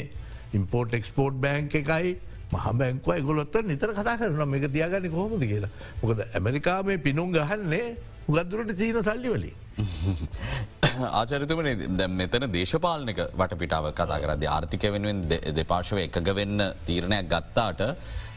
[0.54, 2.16] ඉම්පෝර්ට් එක්ස්පෝර්ට් බැංක එකයි
[2.52, 7.96] මහබැංකුව ගොලොත්ත නිතර කතා කරන එක තියාගන්න කොහොමද කියලා මොකද ඇමරිකා මේ පිනුම් ගහන්නේ
[8.28, 9.56] උගත්දුරට චීන සල්ලි වලින්.
[11.12, 15.24] ආචරිතුමන දැ මෙතන දේශපාලනක වටපිටාව කතා කරද ආර්ථික වෙනුවෙන්
[15.56, 17.82] දෙපාශව එකග වෙන්න තීරණයක් ගත්තාට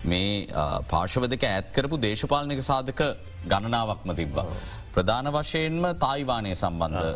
[0.04, 0.46] මේ
[0.88, 3.02] පාශව දෙක ඇත්කරපු දේශපාලනක සාධක
[3.46, 4.46] ගණනාවක්ම තිබ්බා.
[4.94, 7.06] ප්‍රධාන වශයෙන්ම තායිවානය සම්බන්ධ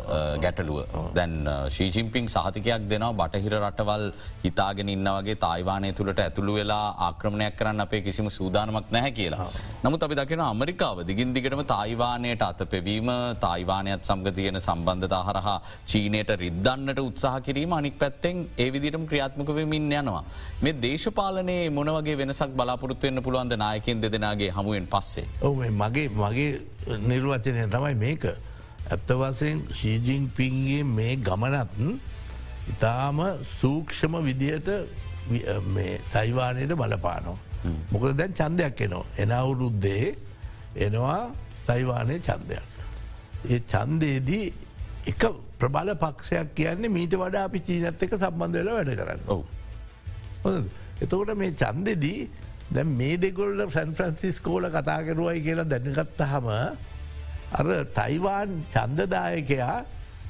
[0.43, 0.79] ගැටලුව
[1.17, 1.33] දැන්
[1.75, 4.05] ශීජිම්පිං සහතිකයක් දෙනවා බටහිර රටවල්
[4.45, 9.49] හිතාගෙන ඉන්නවගේ තායිවානය තුළට ඇතුළු වෙලා ආක්‍රමණයක් කරන්න අපේ කිසිම සූදානමක් නැහැ කියලා.
[9.83, 13.09] නමුත් අපි දකින අමරිකාව දිගින් දිගටම තායිවානයට අත පෙවීම
[13.45, 15.57] තායිවානයත් සම්ග තියෙන සම්බන්ධතා හරහා
[15.91, 20.23] චීනයට රිද්දන්නට උත්සාහ කිරීම අනික් පැත්තෙන් ඒවිදිරම් ක්‍රියාත්මක වෙමින් යනවා.
[20.63, 25.27] මේ දේශපාලනයේ මොනවගේ වෙනසක් බලාපොරත්තුවන්න පුළුවන්ද නායකෙන් දෙදෙනගේ හමුවෙන් පස්සේ.
[25.41, 26.51] ඔ මගේ මගේ
[27.09, 28.25] නිර්වචනය තමයි මේක.
[28.89, 31.71] ඇත්ත වසයෙන් ශීජිං පින්ගේ මේ ගමනත්
[32.71, 33.19] ඉතාම
[33.59, 34.69] සූක්ෂම විදියට
[36.13, 37.37] තයිවානයට බලපානෝ.
[37.91, 39.05] මොකද දැන් චන්දයක් එනවා.
[39.17, 40.15] එන අවුරුද්දේ
[40.75, 41.31] එනවා
[41.67, 42.63] තයිවානය චන්දයක්.
[43.49, 44.53] ඒ චන්දේදී
[45.07, 45.23] එක
[45.59, 49.21] ප්‍රබල පක්ෂයක් කියන්නේ මීට වඩා අපි චීනත් එක සම්බන්ධ වෙලා වැඩ කරන්න.
[49.27, 49.43] ඔවු.
[51.01, 52.29] එතකොට මේ චන්දෙදී
[52.75, 56.47] දැ මේ දෙගොල්ල සැන් ෆ්‍රන්සිස්කෝල කතා කරුවයි කියලා දැනගත්තහම
[57.59, 59.75] අර ටයිවාන් චන්දදායකයා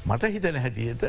[0.05, 1.05] මට හිතන හැටියට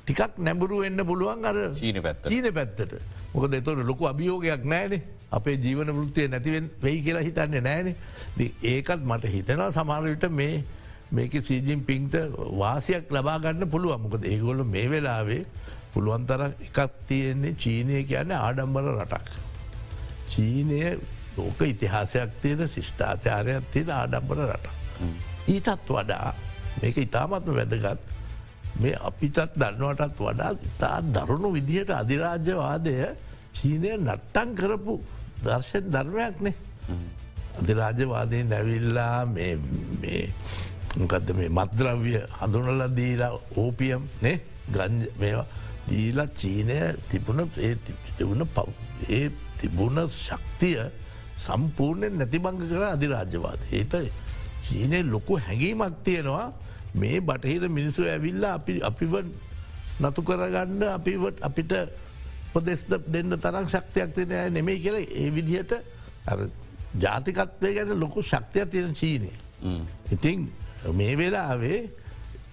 [0.00, 2.92] ටිකක් නැඹුරු එන්න පුළුවන් අර චීන පැත්ත චීන පැත්තට.
[3.34, 9.34] මොක දෙතොට ලොකු අභියෝගයක් නෑනේ අපේ ජීවන වෘත්තිය නැතිවෙන් වෙයි කියලා හිතන්නේ නෑනේ ඒකත් මට
[9.34, 10.64] හිතෙනවා සමාරවිට මේ
[11.10, 12.14] මේක සීජින් පින්ට
[12.62, 14.00] වාසයක් ලබාගන්න පුළුවන්.
[14.04, 15.42] මොකද ඒගොල්ල මේ වෙලාවේ
[15.94, 19.47] පුළුවන්තර එකක් තියෙන්නේ චීනය කියන්න ආඩම්බර රටක්.
[20.28, 20.82] චීනය
[21.36, 24.66] ලෝක ඉතිහාසයක් තියෙන ශිෂ්ඨාචාරයක් තියෙන ආඩම්බර රට.
[25.46, 26.34] ඊටත් වඩා
[26.80, 28.00] මේක ඉතාමත්ම වැදගත්
[28.76, 32.96] මේ අපිටත් දන්නවටත් වඩා ඉතා දරුණු විදිහට අධිරාජ්‍යවාදය
[33.54, 34.94] චීනය නට්ටන් කරපු
[35.44, 36.54] දර්ශයෙන් ධර්මයක්නේ.
[37.58, 39.18] අධිරාජවාදය නැවිල්ලා
[40.96, 44.36] මොකක්ද මේ මත්ද්‍රව්‍ය හඳුනල දීලා ඕපියම් නේ
[44.68, 45.46] ගං මේවා
[45.88, 47.74] දීලා චීනය තිබුණ ඒ
[48.16, 48.68] තිබුණ පව්
[49.10, 49.26] ඒ
[49.60, 50.78] තිබුණ ශක්තිය
[51.38, 53.60] සම්පූර්ණයෙන් නැතිබංග කර අධිරාජ්‍යවාද.
[53.72, 53.94] ඒත
[54.64, 56.52] චීනය ලොකු හැඟීමක් තියෙනවා
[56.94, 59.14] මේ බටහිර මිනිසු ඇවිල්ලා අපි අපිව
[60.00, 61.72] නතු කරගන්න අපිට අපිට
[62.52, 65.72] පොදෙස්ද දෙන්න තරම් ශක්තියක් තියනය නෙමෙයි කියල ඒ විදිහට
[66.96, 69.30] ජාතිකත්වය ගැන ලොකු ශක්තියක් තියෙන චීනය.
[70.10, 70.48] ඉතින්
[70.92, 71.80] මේ වෙලාවේ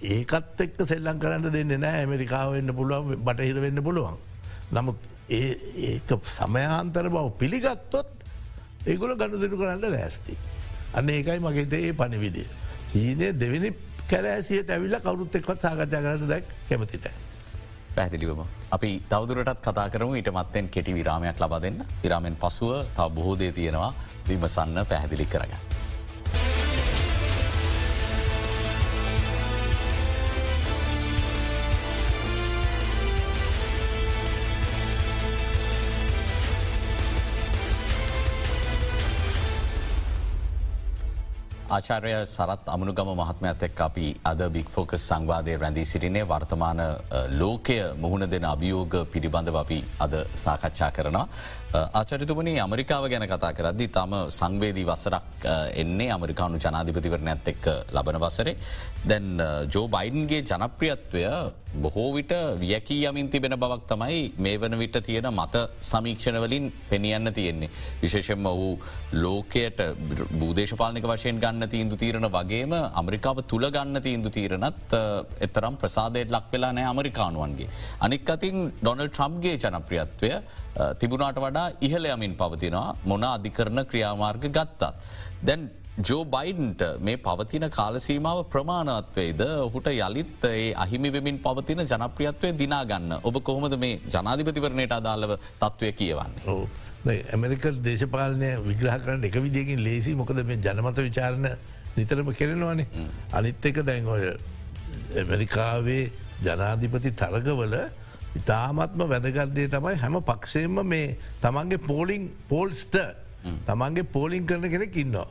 [0.04, 4.18] ඒකත් එක්ක සෙල්ලං කරන්න දෙන්න නෑ ඇමරිකාව වෙන්න පුළුවන් බටහිර වෙන්න පුළුවන්.
[4.72, 4.98] නමුත්
[5.30, 8.08] ඒ සමයාන්තර බව පිළිගත්තොත්
[8.86, 10.38] ඒගොල ගණු දෙනු කරන්න ලෑස්ති.
[10.94, 12.48] අන්න ඒකයි මගේතේ ඒ පණිවිඩිය.
[12.92, 13.72] චීනය දෙවෙනි
[14.10, 17.08] කැරෑසියට ඇවිල්ල කවරුත් එක්වත් සාකච්ඡා කරට දැක් කැමතිට.
[17.96, 18.44] පැදිලිවම.
[18.72, 23.94] අපි තවදුරටත් කතා කරම ඊට මත්තෙන් කෙටි විරාමයක් ලබා දෙන්න විරාමෙන් පසුව තව බොහෝදේ තියෙනවා
[24.28, 25.75] විමසන්න පැහැදිලි කරගන්න.
[41.68, 46.82] ආචාරය සරත් අමනුගම මහත්මඇත් එක් අපි අද බික් ෆෝකස් සංවාදය රැඳී සිටිනේ වර්තමාන
[47.40, 51.26] ලෝකය මුහුණ දෙන අභියෝග පිළිබඳව අපි අද සාකච්ඡා කරනවා.
[51.94, 58.58] ආචරිතුමනි අමරිකාව ගැන කතා කරද්දි තම සංවේදී වසරක් එන්නේ අමරිකානු ජනාධිපතිවරණයක්ත් එක්ක ලබන වසරේ.
[59.08, 59.28] දැන්
[59.74, 61.24] ජෝ බයින්ගේ ජනප්‍රියත්වය
[61.84, 67.70] බොහෝ විට වියකී යමින් තිබෙන බවක් තමයි මේ වන විට තියෙන මත සමීක්ෂණවලින් පෙනියන්න තියෙන්නේ.
[68.02, 68.80] විශේෂෙන්ම වූ
[69.24, 69.80] ලෝකයට
[70.40, 74.98] බූදේශපාලනික වශයෙන් ගන්න තීන්දු තීරණ වගේම අමරිකාව තුළ ගන්න තීන්දු තීරණත්
[75.48, 77.70] එතරම් ප්‍රසාදයට ලක් වෙලා නෑ අමරිකානුවන්ගේ.
[78.00, 80.32] අනික් අතින් ඩොනල් ට්‍රම්ගේ ජනප්‍රියත්වය
[81.00, 84.94] තිබුණට වඩා ඉහලයමින් පවතිනවා මොන අධිකරණ ක්‍රියාමාර්ග ගත්තත්.
[85.48, 93.14] දැන් ජෝ බයිඩන්ට මේ පවතින කාලසීමාව ප්‍රමාණත්වේද ඔහුට යළිත් ඒ අහිමි වෙමින් පවතින ජනප්‍රියත්වය දිනාගන්න
[93.24, 95.32] ඔබ කොහොමද මේ ජනාධිපතිවරණයට අදාළව
[95.62, 96.58] තත්ත්වය කියවන්නේ.
[97.32, 100.16] ඇමරිකල් දේශපාලනය විග්‍රහ කරන්න එක විදිකින් ලේසි.
[100.16, 101.48] මොකද මේ ජනමත විචාරණ
[101.96, 102.88] නිතරම කෙරෙනවානේ.
[103.32, 104.36] අනිත් එක දැන් ඔය
[105.16, 106.04] ඇමරිකාවේ
[106.44, 107.78] ජනාධිපති තරගවල
[108.36, 113.00] ඉතාමත්ම වැදගත්දේ තමයි හැම පක්ෂයෙන්ම මේ තමන්ගේ පෝලිං පෝල්ස්ට
[113.66, 115.28] තමන්ගේ පෝලිං කරන කෙනෙක් ඉන්නවා.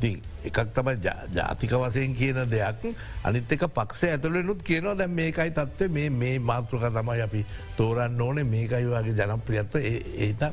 [0.00, 0.10] ති
[0.44, 0.96] එකක් තමයි
[1.32, 2.82] ජාතික වසයෙන් කියන දෙයක්
[3.24, 7.44] අනිත් එක පක්ෂ ඇතුලනුත් කියනවා දැ මේකයි තත්ව මේ මේ මාතෘක තමයි අපි
[7.76, 9.76] තෝරන්න ඕනේ මේකයි වගේ ජනප්‍රියත්ව
[10.18, 10.44] ඒත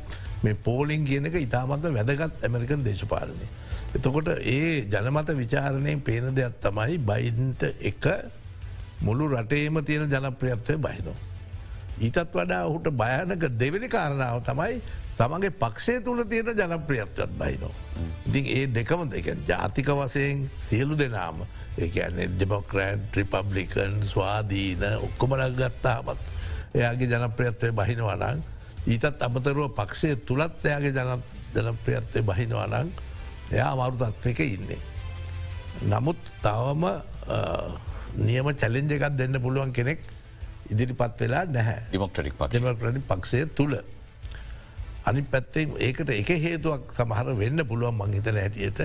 [0.44, 3.46] මේ පෝලිං කියන එක ඉතාමත්ම වැදගත් ඇමරිකන් දේශපාලනය.
[3.94, 8.10] එතකොට ඒ ජනමත විචාරණයෙන් පේන දෙයක් තමයි බයින්ට එක
[9.02, 11.33] මුළු රටේම තියෙන ජනප්‍රියත්වය බහිනවා.
[12.00, 14.82] ඊටත් වඩා ඔහුට භයනක දෙවෙනි කාරණාව තමයි
[15.18, 17.74] තමන්ගේ පක්ෂය තුළ තියෙන ජනප්‍රියත්වත් බයිනෝ.
[18.28, 21.44] ඉතින් ඒ දෙකම දෙක ජාතික වසයෙන් සියලු දෙනාම
[21.78, 26.22] ඒන්නේ ඩෙමොක්‍රෑන්් රිපබ්ලිකන් ස්වාදීන ඔක්කොමලක් ගත්තාමත්
[26.74, 28.44] එයාගේ ජනප්‍රියත්වය බහිනවනං
[28.88, 30.94] ඊටත් අමතරුව පක්ෂය තුළත් එයාගේ
[31.56, 32.90] ජනප්‍රියත්වය බහිනවනං
[33.52, 34.82] එයා අමාරු තත්වක ඉන්නේ.
[35.84, 36.84] නමුත් තවම
[38.18, 40.02] නියම චැලෙන්ජ එකත් දෙන්න පුළුවන් කෙනෙක්
[40.74, 41.82] ඉදිරිපත් වෙලා නැහැ.
[41.90, 43.76] ඩිමොක්ටරික් පක්ෂ පක්ෂය තුළ
[45.06, 48.80] අනි පැත්තෙන් ඒකට එක හේතුවක් සමහර වෙන්න පුළුවන් මංහිතන ඇටියට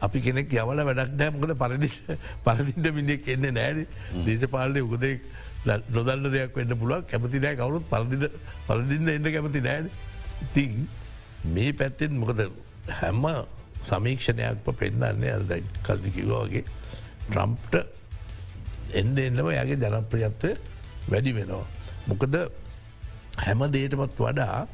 [0.00, 1.90] අපි කෙනෙක් යවල වැඩක් නෑ මොකද පරදි
[2.44, 3.80] පරදිින්ට මිනිෙක් එන්න නෑන
[4.26, 5.14] දේශපාලය උකදේ
[5.90, 8.28] නොදන්න දෙයක් වෙන්න පුළුව කැමති නෑ කවරුත් පරදිද
[8.68, 9.90] පරදින්න එන්න කැමති නෑන
[10.52, 10.86] තින්
[11.54, 12.44] මේ පැත්තෙන් මොකද
[12.92, 13.24] හැම්ම
[13.88, 16.64] සමීක්ෂණයක්ම පෙන්න්නන්නේ අද කල්දි කිව්වාගේ
[17.24, 17.74] ට්‍රම්ප්ට
[19.00, 20.52] එන්න එන්නම යාගේ ජනප්‍රියත්වය
[21.10, 21.66] වැඩි වෙනවා.
[22.06, 22.34] මොකද
[23.44, 24.66] හැම දේටමත් වඩා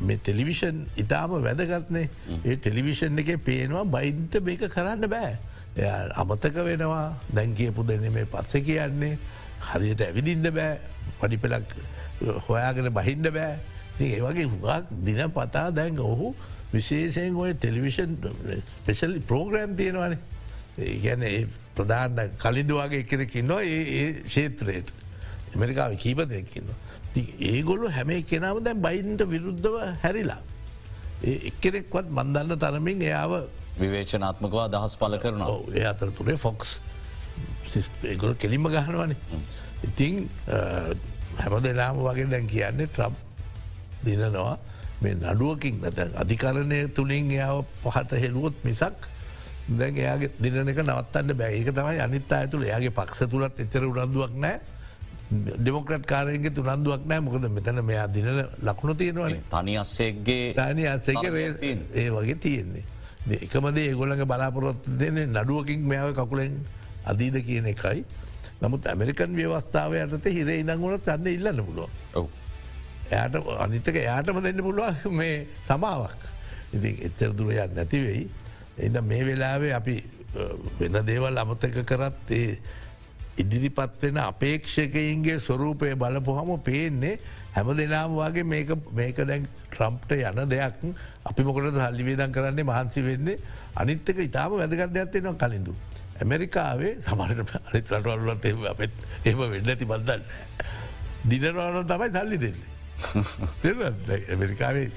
[0.00, 2.08] මේ ටෙලිවිෂන් ඉතාම වැදගත්නේ.
[2.44, 5.36] ඒ ටෙලිවිෂන් එක පේනවා බයින්ට මේක කරන්න බෑ.
[6.22, 7.06] අමතක වෙනවා.
[7.34, 9.18] දැන්කියපු දෙන්න මේ පත්ස කියන්නේ
[9.72, 10.78] හරියට ඇවිදින්න බෑ.
[11.20, 11.76] පඩි පෙලක්
[12.48, 13.58] හොයාගෙන බහින්ඩ බෑ.
[14.00, 16.34] ඒවගේ හුගක් දින පතා දැන් ඔහු
[16.72, 18.16] විශේෂයෙන් ඔය ටෙලිවිෂන්
[18.86, 20.18] පෙශලි ප්‍රෝග්‍රෑම් තියෙනවානේ.
[20.78, 21.22] ඒ ගැන
[21.76, 24.92] ප්‍රධාන කලින්දවාගේ එකෙනකින් නො ඒ ශේත්‍රයට
[25.54, 26.68] එමරිකාව කීප දෙයක්කින්න.
[27.12, 27.20] ති
[27.52, 30.40] ඒගොල්ලු හැම කෙනාව දැන් බයින්ට විරුද්ධව හැරිලා.
[31.22, 33.32] ඒ එක්කෙනෙක්වත් මන්දන්න තරමින් එයාව
[33.78, 35.42] විවේචනාත්මකවා දහස් පල කරන
[35.74, 36.78] ඒ අතර තුරේ ෆොක්ස්
[38.04, 39.16] ඒගොල කෙලින්ම ගහනවනේ.
[39.82, 40.28] ඉතිං
[41.38, 43.14] හැම දෙනාම වගේ දැන් කියන්නේ ට්‍රම්
[44.04, 44.58] දිනනවා
[45.00, 49.08] මේ නඩුවකින් නැත අධිකරණය තුළින් එයාව පහට හෙළුවොත් මිසක්
[49.70, 54.56] දැන් එයාගේ දිනක නවත්තන්න බැඒක තමයි අනිත් අඇතුළ එයාගේ පක්ෂ තුළත් එච්චර උරන්දුවක් නෑ
[55.30, 58.26] ඩෙමොක්‍රට් කාරයගේ තුනන්දුවක් නෑ මොකද මෙතන මෙයා දින
[58.62, 62.84] ලකුණු තියෙනවන තනි අස්සේගේ තනි අත්සක ඒ වගේ තියෙන්නේ.
[63.38, 66.58] එකමද ඒගොල්ලඟ බලාපොරොත් දෙන්නේ නඩුවකින් මෙයාව කකුලෙන්
[67.04, 68.04] අදීද කියන එකයි.
[68.60, 71.90] නමුත් ඇමරිකන් ව්‍යවස්ථාව යටත හිරේ ඉදංගොලත් අන්න ඉල්ලන්න පුළුව.
[73.10, 76.20] එයාට අනිතක එයාටම දෙන්න පුළුවන් මේ සමාවක්.
[76.74, 78.28] ඉති එච්චර දුරයක් නැතිවෙයි.
[78.78, 79.96] එද මේ වෙලාවේ අපි
[80.80, 82.58] වෙන දේවල් අමතක කරත් ඒ
[83.40, 87.18] ඉදිරිපත් වෙන අපේක්ෂකයින්ගේ ස්වරූපය බලපුහම පේන්නේ
[87.52, 90.84] හැම දෙනාම වගේ මේක දැන් ට්‍රම්ප්ට යන දෙයක්
[91.24, 93.38] අපි මොකට සල්ලිවේදන් කරන්නේ මහන්සි වෙන්නේ
[93.74, 95.74] අනිත්තක ඉතාම වැදගත් දෙයක්ත්වෙනවා කලින්දු.
[96.16, 100.22] ඇමරිකාවේ සමට අනි රටවල්ලත් අපත් එම වෙන්න ඇති බන්දන්න.
[101.24, 102.68] දිනරවන තමයි සල්ලි දෙන්නේ.
[104.32, 104.90] ඇමරිකාවේ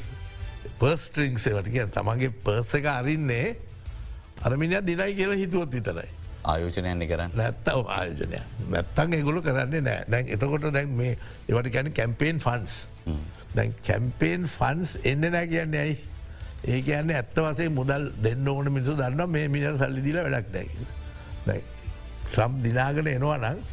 [0.80, 3.56] පර්ස්ට්‍රිංක්සේ වටික තමන්ගේ පර්සක අරින්නේ
[4.42, 6.10] අරමිනිය දිනයි කියලා හිතුවොත් විතරයි.
[6.44, 7.36] ආයෝජනයන්නේ කරන්න?
[7.36, 10.06] නැත්තව ආයෝජනය නැත්තන් එගුලු කරන්නේ නෑ.
[10.10, 11.18] දැන් එතකොට දැන් මේ
[11.50, 12.74] ඒවට ගැන කැම්පේන් ෆන්ස්
[13.56, 16.00] දැන් කැම්පේන් ෆන්ස් එන්න නෑ කියන්න ඇයි?
[16.66, 20.52] ඒ කියන්නේ ඇත්ත වසේ මුදල් දෙන්න ඕන මිනිසු දන්න මේ මිනිට සල්ලිදිල වැඩක්
[21.48, 21.64] දැක
[22.30, 23.64] ශ්‍රම් දිනාගෙන එනවා නං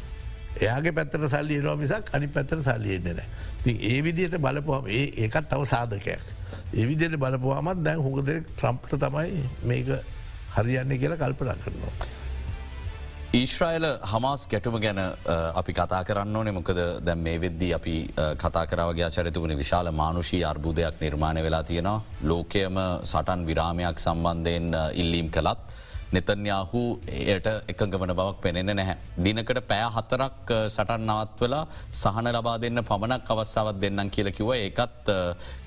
[0.59, 3.29] එයාගේ පැත්තර සල්ලි එනවා මිසක් අනි පැත්තර සල්ලියෙන්නේ නෑ.
[3.63, 6.23] ති ඒ විදියට බලපුහම ඒ ඒකත් තව සාධකයක්.
[6.73, 9.93] ඒ විදියට බලපුවාමත් දැන් හොකද ට්‍රම්ප්ට තමයි මේක
[10.55, 11.93] හරියන්නේ කියලා කල්පනා කරනවා.
[13.31, 14.97] ඊශ්‍රයිල හමස් ගැටුම ගැන
[15.59, 17.93] අපි කතා කරන්න ඕනෙ මොකද දැම් මේ වෙද්දී අපි
[18.41, 22.79] කතා කරවගේ චරිතුවන විශාල මානුෂී අර්බුදයක් නිර්මාණය වෙලා තියෙනවා ලෝකයම
[23.11, 25.63] සටන් විරාමයක් සම්බන්ධයෙන් ඉල්ලීම් කළත්.
[26.15, 28.95] නෙතන්යාහු එයට එකග වන බවක් පෙනෙන නැහැ.
[29.25, 31.63] දිනකට පෑ හතරක් සටන් නවත්වලා
[32.01, 35.11] සහන ලබා දෙන්න පමණක් අවස්සාවත් දෙන්නම් කියල කිව ඒකත්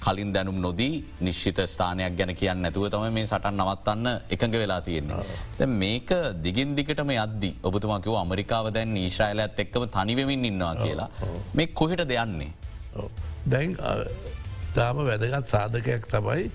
[0.04, 0.94] කලින් දැනුම් නොදී
[1.26, 5.66] නිශ්ෂිත ස්ථානයක් ගැන කියන්න නැතුව තම මේ සටන් නවත්තන්න එකඟ වෙලා තියෙන්නේ.
[5.82, 6.10] මේක
[6.46, 11.08] දිගින් දිකටම යද්දි ඔබතුමාකිව අමරිකාව දැන් ඊශ්‍රයිලඇත් එක්කව තනිවෙමින් ඉන්නවා කියලා.
[11.54, 12.50] මේ කොහෙට දෙයන්නේ.
[13.52, 13.76] දැන්
[14.74, 16.50] තාම වැදගත් සාධකයක් තමයි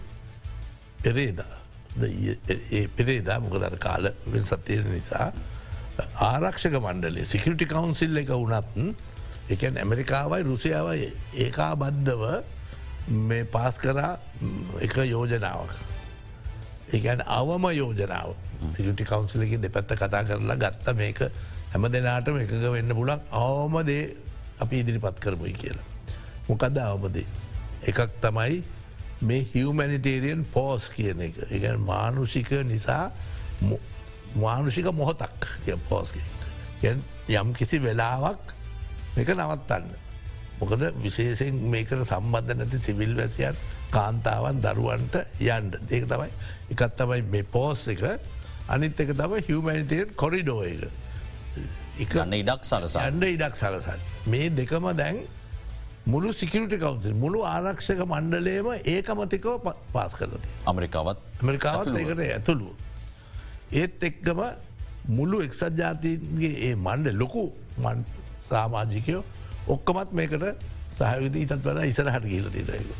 [1.95, 2.87] පෙරේදා.
[2.95, 5.33] පෙරේදා මොකදර කාල වෙල් සත්තිය නිසා
[6.15, 8.95] ආරක්ෂක මණ්ඩලේ සිකටි කවන්සිල් එක වනත්
[9.49, 11.11] එකන් ඇමරිකාවයි රුසියාවයි
[11.45, 12.23] ඒකා බද්ධව
[13.29, 14.17] මේ පාස් කරා
[14.79, 15.73] එක යෝජනාවක්.
[16.93, 18.33] ඒකන් අවම යෝජනාව
[18.75, 21.21] සිකටි කවන්සිලකින් දෙපැත්ත කතා කරලා ගත්ත මේක
[21.73, 24.03] හැම දෙනාටම එකක වෙන්න පුලක් අවමදේ
[24.59, 25.87] අපි ඉදිරිපත් කරමුයි කියලා.
[26.49, 27.25] මොකද අවමදේ.
[27.89, 28.63] එකක් තමයි
[29.21, 31.39] මේ හිවමැනිටේරියන් පෝස් කියන එක.
[31.49, 33.11] එක මානුෂික නිසා
[34.35, 35.47] මානුෂික මොහොතක්
[35.89, 36.13] පෝස්
[36.83, 38.53] යම් කිසි වෙලාවක්
[39.17, 39.89] එක නවත්තන්න.
[40.59, 43.59] මොකද විශේෂෙන් මේකට සම්බන්ධ නැති සිවිල් වැසියන්
[43.91, 46.29] කාන්තාවන් දරුවන්ට යන්ඩ ඒක තමයි
[46.71, 48.03] එකත් තමයි මේ පෝස් එක.
[48.69, 50.87] අනිත් එක තම හිවමැනිටේන් කොරිඩෝ එක.
[51.99, 53.23] එකන්න ඉඩක් සලසන්න.
[53.35, 55.23] ඉඩක් සලසන් මේ දෙකම දැන්
[56.11, 60.39] මුළු සිකිට කවන්සිල් මුළු ආරක්ෂක මණ්ඩලේම ඒකමතිකව පාස් කරති.
[60.65, 62.09] අමරිකාවත් ඇමරිකාවත් ඇතුළුව.
[62.09, 62.73] ඒකට ඇතුළුව.
[63.73, 64.41] ඒත් එක්ගම
[65.09, 67.43] මුල්ලු එක්සත් ජාතින්ගේ ඒ මණ්ඩ ලොකු
[68.49, 69.23] සාමාජිකයෝ
[69.67, 70.45] ඔක්කමත් මේකට
[70.97, 72.91] සහවිද ඉතත් වල ඉසරහට ගීලතිටයක.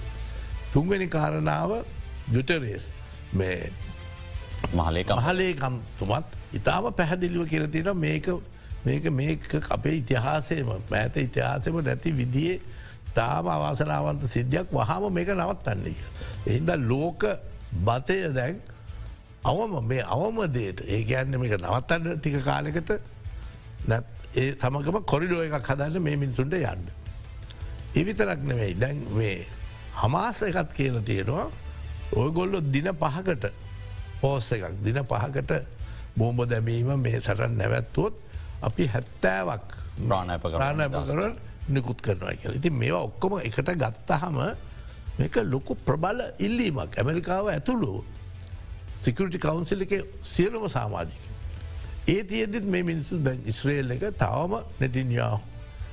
[0.74, 1.72] තුන්වෙනි කාරණාව
[2.30, 2.90] යුටරේස්
[3.34, 3.72] මේ
[4.74, 8.28] මහලේක මහලේකම්තුමත් ඉතාම පැහැදිලිව කියරතින මේක
[8.86, 12.60] මේක මේක අපේ ඉතිහාසයම මෑත ඉතිහාසම නැති විදියේ
[13.16, 15.96] තාම අවාසනාවන්ත සිද්ධියක් වහම මේක නවත්තන්නේ.
[16.46, 17.24] එහින්ද ලෝක
[17.82, 18.62] බතය දැන්
[19.44, 22.92] අවම මේ අවමදයට ඒ ගැන්න මේක නවත්තන්න ටික කාලෙකට
[24.36, 26.86] ඒ තමගම කොරිඩෝ එකක් හදන්න මේ මිනිසුන්ට යන්න.
[27.96, 29.48] එවිතරක් නෙවෙයි දැන් මේ
[29.96, 31.50] හමාස එකත් කියල තියෙනවා.
[32.14, 33.52] ඔයගොල්ලො දින පහකට
[34.22, 34.72] පෝස්ස එකක්.
[34.84, 35.52] දින පහකට
[36.16, 38.14] බෝම්බ දැමීම මේ සටන් නැවැත්තුවොත්
[38.62, 39.66] අපි හැත්තෑවක්
[40.00, 44.38] ප්‍රාණයප ප්‍රාණප කර නිකුත් කරනවා කියල ඉති මේවා ඔක්කොම එකට ගත්තහම
[45.20, 47.94] මේක ලොකු ප්‍රබල ඉල්ලීමක් ඇමරිකාව ඇතුළු
[49.06, 49.94] සිකරටි කවන්සිල් එක
[50.34, 51.22] සියලුම සාමාජික.
[52.08, 53.16] ඒ තියදත් මේ මිනිස්සු
[53.52, 55.40] ඉස්රේල් එක තවම නැටින්යාව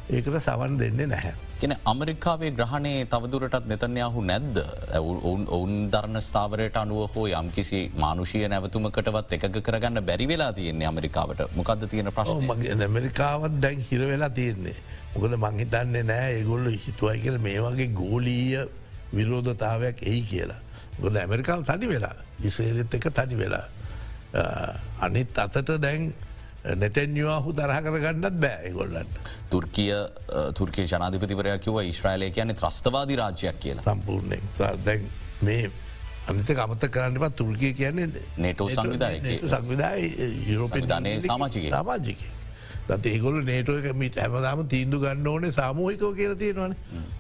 [0.09, 1.35] ඒකට සවන් දෙන්නේ නැහැ.
[1.61, 4.59] කෙන අමරිකාවේ ග්‍රහණය තවදුරටත් netanyahu නැද්ද
[4.99, 11.41] ඔවුන් ඔවුන් ධර්ණ ස්ථාවරයට අනුව හෝ යම්කිසි මානුෂය නැවතුමකටවත් එක කරගන්න බැරි වෙලා තියෙන්නේ අමරිකාවට
[11.59, 14.77] මොකක්ද තියෙන ඔව්, ප්‍රශ්න මගේ ඇමරිකාවත් දැන් හිර වෙලා තියෙන්නේ.
[15.17, 18.69] මොකද මංහිතන්නේ නෑ ඒගොල්ල හිතුවයි කියල මේ වගේ ගෝලීය
[19.17, 20.61] විරෝධතාවයක් එයි කියලා.
[21.01, 23.67] ගොද ඇමරිකාව තනි වෙලා ඉසේරත් එක තනි වෙලා.
[25.01, 26.13] අනිත් අතට දැන්
[26.83, 29.11] නැටැන්යවාහු දරහ කරගන්නත් බෑ ගොල්ලන්න
[29.51, 29.95] තුර්කිය
[30.59, 34.43] තුර්කය ජනාධිපතිවරයක් කිව ශ්‍රයිලය කියන්නේ ත්‍රස්තවාදී රාජ්‍යයක් කියලා සම්පූර්ණයෙන්
[34.85, 35.11] දැන්
[35.49, 35.71] මේ
[36.29, 38.69] අනිත කමත කරන්නපත් තුර්කිය කියන්නේ නේටෝ.
[38.69, 40.11] සංවිධාය
[40.49, 41.73] යුරෝප සංවිධානයේ සාමාජිකයෙක්.
[41.77, 42.19] සාමාජික
[42.89, 46.75] දත ඒගොල නේටෝ එක මිට හැමදාම තීන්දු ගන්න ඕනේ සාමූහිකෝ කියල තියෙනවන.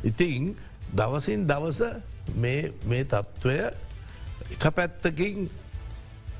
[0.04, 0.54] ඉතින්
[0.94, 1.80] දවසින් දවස
[2.36, 3.56] මේ තත්ත්වය
[4.52, 5.50] එක පැත්තකින්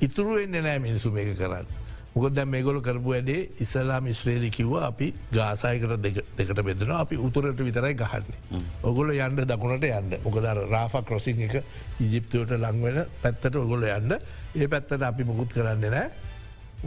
[0.00, 1.66] ඉතුරුවෙන්න නෑ මිනිසු මේක කරන්න.
[2.14, 5.96] මොකද දැ මේගොල කරපු වැඩේ ඉස්සලාම් ඉස්්‍රේලි කිව්ව අපි ගාසායකට
[6.38, 8.62] දෙකට බෙදෙන අපි උතුරට විතරයි ගහන්නේ.
[8.82, 11.56] ඔගොල යන්න දකුණට යන්න මොකදර රාෆ ක්‍රොසිං එක
[12.00, 14.16] ඉජිප්තුවට ලංවෙන පැත්තට ඔගොල යන්න
[14.54, 16.06] ඒ පැත්තට අපි මුකුත් කරන්න නෑ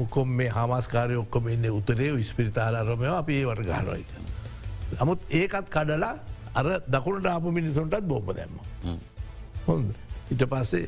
[0.03, 4.05] උකොම් මේ හමස්කාරය ඔක්කොම ඉන්න උතරේ විස්පිරිතාලාරමය අපි ඒවට ගහනොයි.
[4.99, 6.15] නමුත් ඒකත් කඩලා
[6.59, 8.59] අර දකුණට ආපු මිනිසුන්ටත් බෝප දැම්ම.
[9.67, 9.93] හොඳ
[10.31, 10.87] ඉට පස්සේ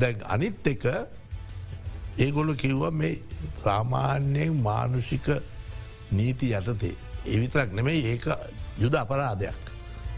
[0.00, 0.86] දැන් අනිත් එක
[2.18, 3.18] ඒගොල්ල කිව්ව මේ
[3.64, 5.28] සාමාන්‍යයෙන් මානුෂික
[6.10, 6.94] නීති යටතේ.
[7.26, 8.26] එවිතරක් නෙමේ ඒක
[8.78, 9.62] යුද අපරාධයක්.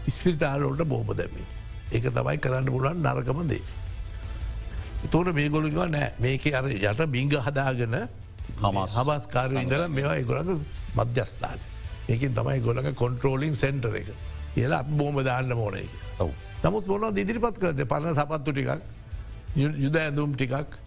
[0.07, 1.43] ඉස්පිරිතාලෝට බෝප දැමි.
[1.91, 3.61] ඒක තමයි කරන්න පුළුවන් නරකම දේ.
[5.11, 7.95] තෝට මේගොලික නෑ මේක අර යට බිංග හදාගෙන
[8.59, 10.49] හමාස් හමස්කාරය ඉඳල මෙවා ගොලක
[10.95, 11.59] මධ්‍යස්ථාන.
[12.09, 14.09] ඒකින් තමයි ගොලක කොන්ට්‍රෝලිං සෙන්ටර එක
[14.55, 15.89] කියලා බෝම දාන්න මෝන එක.
[16.19, 16.31] ඔව්.
[16.63, 18.71] නමුත් මොන ඉදිරිපත් කරද පරණ සපත්තු ටිකක්
[19.55, 20.79] යුද ඇඳුම් ටිකක්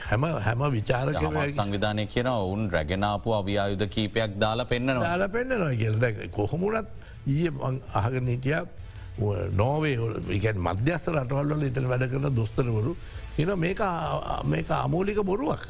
[0.00, 1.16] හැම හැම විචාරක
[1.50, 6.88] සංවිධානය කියන ඔවුන් රැගෙනාපු අවියායුධ කීපයක් දාලා පෙන්න්නනවා දාල පෙන්න්නනවා කියල දැ කොහොමුණත්
[7.26, 7.50] ඊය
[7.94, 8.60] අහග නීටිය
[9.52, 9.96] නෝවේ
[10.38, 12.94] ගැන් මධ්‍යස්ස රටවල්ල ඉතල වැඩ කරන දොස්තරවරු
[13.40, 15.62] එන මේක අමූලික බොරුවක්.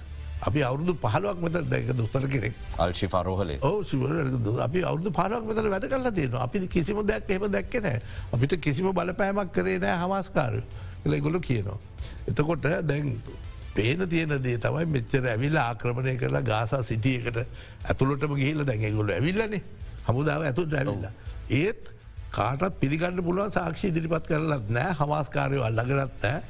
[0.42, 2.54] අපි අවුදු පහලුවක් මෙත දැක දොස්තර කෙනෙක්.
[2.78, 3.82] අල්ශි ෆරෝහලේ ඕ
[4.66, 8.00] අපි අවුදු පාලක් මෙතර වැඩ කරලා තියෙන අපි කිසිම දැක් එම දැක්කනෑ
[8.32, 10.60] අපිට කිසිම බලපෑමක් කරේ නෑ හමස්කාරු
[11.04, 11.78] කළගොලු කියනවා.
[12.28, 13.06] එතකොට දැන්
[13.74, 17.38] පේන තියෙන දේ තමයි මෙච්චර ඇවිල්ල ආක්‍රමණය කරලා ගාසා සිටියකට
[17.84, 19.62] ඇතුළටම ගිහිල දැඟගොල ඇවිල්ලනේ.
[20.08, 21.12] හමුදාව ඇතුට ඇවිල්ලා.
[21.60, 21.92] ඒත්
[22.36, 26.40] කාටත් පිළිගන්න පුළුවන් සාක්ෂි ඉදිරිපත් කරලත් නෑ හමස්කාරයෝ අල්ලගරත් නෑ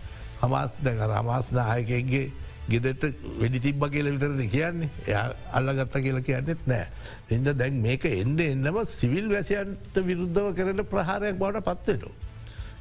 [0.42, 2.24] හමස් දැන් හමස් නායකගේ
[2.70, 3.04] ගෙදට
[3.40, 5.14] වැඩි තිබ්බ කියල විතරන කියන්නේ එය
[5.58, 6.86] අල්ලගත්ත කියලා කියන්නෙත් නෑ.
[7.34, 12.04] එද දැන් මේක එන්ඩ එන්නම සිවිල් වැසියන්ට විරුද්ධව කරන ප්‍රහාරයක් බවට පත්වෙට.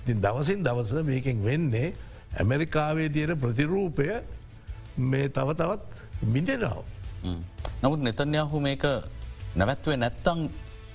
[0.04, 1.94] ඉතින් දවසින් දවස මේකෙන් වෙන්නේ
[2.38, 4.08] ඇමරිකාවේ තියෙන ප්‍රතිරූපය
[5.12, 5.82] මේ තව තවත්
[6.34, 6.84] මිදෙනාව.
[7.82, 8.86] නමුත් netanyahu මේක
[9.56, 10.50] නැවැත්වේ නැත්තං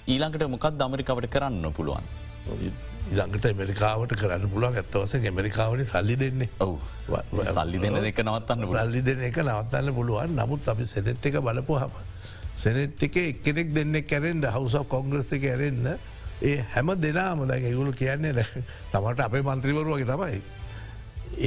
[0.06, 2.04] ඊළඟට මොකක් අමරිකාවට කරන්න පුළුවන්.
[3.10, 6.80] ඉළඟට ඇමරිකාවට කරන්න පුළුවන් ඇත්තවස ඇමරිකාවන සල්ලි දෙන්නේ ඔව්
[7.44, 8.66] සල්ලි දෙන දෙක නවත්තන්න.
[8.72, 11.92] සල්ලි දෙන එක නවත්තන්න පුළුවන් නමුත් අපි සෙනෙට් එක බලපු හම.
[12.56, 15.90] සෙනෙට් එක එක්කෙනෙක් දෙන්නෙක් කැරෙන්ට හවස කොංග්‍රස් එක ඇරෙන්න්න
[16.42, 18.64] ඒ හැම දෙනාම දැන් ඒගුල කියන්නේ නෑ.
[18.92, 20.42] තමට අපේ මන්ත්‍රීවරුවගේ තමයි.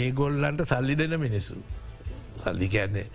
[0.04, 1.58] ඒගොල්ලන්ට සල්ලි දෙන මිනිස්සු.
[2.44, 3.08] සල්ලි කියන්නේ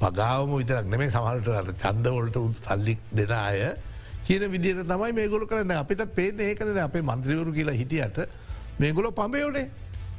[0.00, 3.72] පගාවම විතරක් නෙමේ සමහට චන්දවලට උත් සල්ලි දෙන අය
[4.26, 5.76] කියන විදිර තමයි මේගොල කරන්න.
[5.76, 6.76] අපිට පේන ඒකන.
[6.78, 8.18] අපේ මන්ත්‍රීවරු කියලා හිටියට
[8.78, 9.66] මේගොල පඹයෝනේ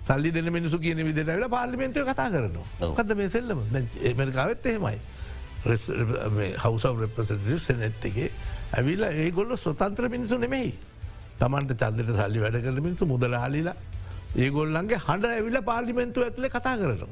[0.08, 2.94] සල්ලි දෙන මිනිසු කියන විදිරට පාලිමෙන්තය කතා කරනවා.
[2.98, 3.60] කද මේ සෙල්ලම?
[4.04, 4.98] එමරිකාවෙත් එහෙමයි.
[5.66, 8.30] හවස රෙප්‍රසටව සෙනෙට් එකේ
[8.74, 10.74] ඇවිල්ල ඒගොල්ල ස්වතන්ත්‍ර මිනිසු නෙමෙයි.
[11.40, 13.76] තමන්ට චන්දට සල්ලි වැඩ කරමින්තු මුදලාලිලා
[14.36, 17.12] ඒගොල්ලන්ගේ හඬ ඇවිල පාර්ලිමෙන්තු ඇතුලේ කතා කරනවා.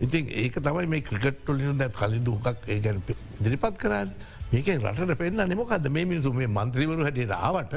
[0.00, 3.02] ඉතින් ඒක තමයි මේ ක්‍රිකට්ටොලින දැත් කලින් දුකක් ඒ ගැන
[3.44, 4.10] දිරිපත් කරන්න
[4.52, 7.74] මේක රට පෙන්න්න නිමොකක්ද මේ මිනිසු මේ මන්ත්‍රීවරු හැට රාවට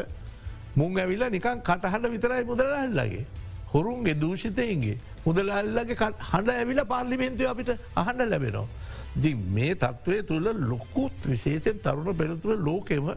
[0.76, 3.26] මුං ඇවිල්ලා නිකන් කටහට විතරයි මුදලල්ලගේ.
[3.74, 5.96] හොරුන්ගේ දූෂිතයන්ගේ මුදලල්ලගේ
[6.32, 8.68] හඬ ඇවිල පාර්ලිමෙන්තුව අපිට අහන්න ලැබෙනවා.
[9.16, 13.08] දි මේ තත්ත්වය තුළ ලොකුත් විශේෂෙන් තරුණ පෙරතුළ ලෝකෙම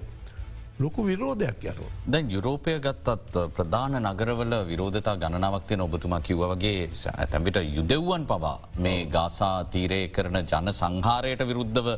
[0.82, 1.86] ලොකු විරෝධයක් යනු.
[2.12, 8.54] දැන් යුරෝපය ගත්තත් ප්‍රධාන නගරවල විරෝධතා ගණනාවක්තිය ඔබතුමා කිව්ව වගේ ඇතැමිට යුදෙව්වන් පවා
[8.84, 11.88] මේ ගාසා තීරය කරන ජන සංහාරයට විරුද්ධව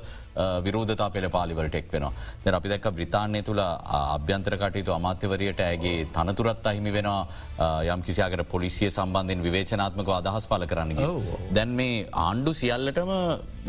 [0.67, 2.13] විරෝධතා පෙළ පාලිවලට එක් වෙනවා.
[2.45, 3.63] ද අපි දැක්ක බ්‍රතාානය තුළ
[4.17, 7.23] අභ්‍යන්තර කටයුතු අමාත්‍යවරයට ඇගේ තනතුරත් අහිමි වෙනවා
[7.95, 11.01] යම් කිසියාකට පොලිසිය සම්බන්ධෙන් විවේචනාත්මක අදහස් පල කරන්න.
[11.57, 13.11] දැන් මේ ආණ්ඩු සියල්ලටම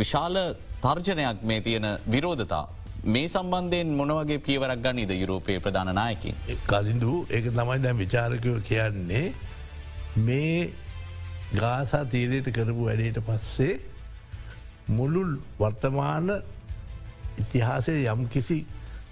[0.03, 0.37] විශාල
[0.85, 2.67] තර්ජනයක් මේ තියෙන විරෝධතා
[3.03, 6.35] මේ සම්බන්ධයෙන් මොනවගේ පියවරක් ගන්නීද යුරෝපය ප්‍රධානනායකින්.
[6.65, 9.33] කලින්දු ඒක තමයි දැම් විචාරකයෝ කියන්නේ
[10.17, 10.73] මේ
[11.53, 13.79] ගාසා තීරයට කරපු වැඩේට පස්සේ
[14.89, 16.29] මුළුල් වර්තමාන
[17.37, 18.65] ඉතිහාසය යම් කිසි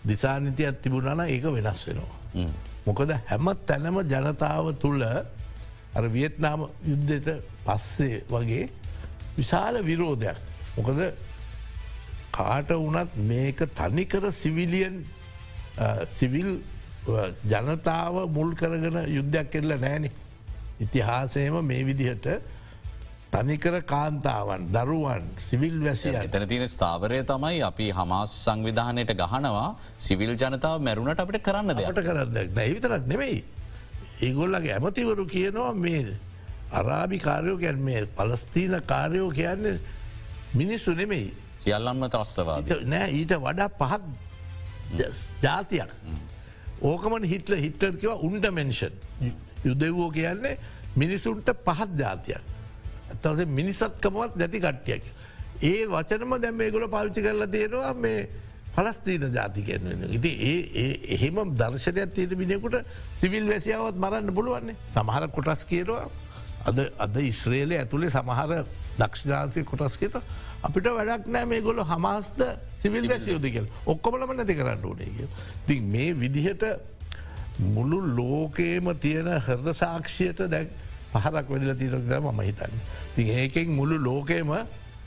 [0.04, 2.46] දිසානිතියක් තිබුණන ඒක වෙනස් වෙනවා.
[2.86, 8.70] මොකද හැම තැනම ජනතාව තුළ අර වියට්නාම යුද්ධයට පස්සේ වගේ
[9.36, 10.38] විශාල විරෝධයක්.
[10.78, 11.00] මොකද
[12.32, 15.02] කාට වනත් මේක තනිකර සිවිලියන්
[16.20, 16.50] සිවිල්
[17.46, 20.10] ජනතාව මුල් කරගෙන යුද්ධයක් කෙල්ල නෑනෙ.
[20.80, 22.28] ඉතිහාසයම මේ විදිහට
[23.32, 29.68] තනිකර කාන්තාවන් දරුවන් සිවිල් වැසිය එතන තියෙන ස්ථාවරය තමයි අපි හමස් සංවිධානයට ගහනවා
[29.98, 33.44] සිවිල් ජනතාව මැරුණට අපට කරන්න දෙයට කරන්න නැවිතරක් නෙවෙයි.
[34.22, 36.18] ඒගොල්ලගේ ඇමතිවරු කියනවා මේ
[36.72, 39.80] අරාබි කාරයෝ ගැන් මේ පලස්තීන කාරයෝ කියන්නේ
[40.54, 41.34] මිනිස්සු නෙමෙයි.
[41.60, 42.74] සියල්ලම්ම ත්‍රස්තවාද.
[42.86, 44.04] නෑ ඊට වඩා පහත්
[45.42, 45.90] ජාතියක්.
[46.82, 48.94] ඕකමන හිටල හිට්ටර්කිව උන්ට මෙන්ෂන්
[49.64, 50.58] යුදෙව්වෝ කියන්නේ
[50.96, 52.42] මිනිසුන්ට පහත් ජාතියක්.
[53.24, 55.04] ඇතස මිනිසත්කමවත් නැති කට්ටියක්.
[55.62, 58.30] ඒ වචනම දැම් මේගොල පාවිච්චි කරලා තියෙනවා මේ
[58.76, 62.76] පලස්තීන ජාතිකයෙන් ඉති ඒ එහෙම දර්ශනයක් තියෙන මිනිකුට
[63.20, 64.76] සිවිල් වැසියාවත් මරන්න පුළුවන්නේ.
[64.94, 66.10] සමහර කොටස් කියනවා
[66.66, 68.66] අද අද ඉස්්‍රේලය ඇතුළේ සමහර
[69.00, 70.20] දක්ෂිනාන්සය කොටස් කියට
[70.64, 72.46] අපිට වැඩක් නෑ මේ ගොල හමස්ද
[72.82, 75.28] සිවිල් වැසියෝද කියල ඔක්කොමලම නැති කරන්න ඕනේ
[75.68, 76.64] ති මේ විදිහට
[77.60, 80.70] මුළු ලෝකේම තියෙන හරද සාක්ෂියට දැක්
[81.12, 82.74] පහරක් වෙදිල තීරක්ද මම හිතන්න.
[83.16, 84.52] ති ඒකෙන් මුළු ලෝකේම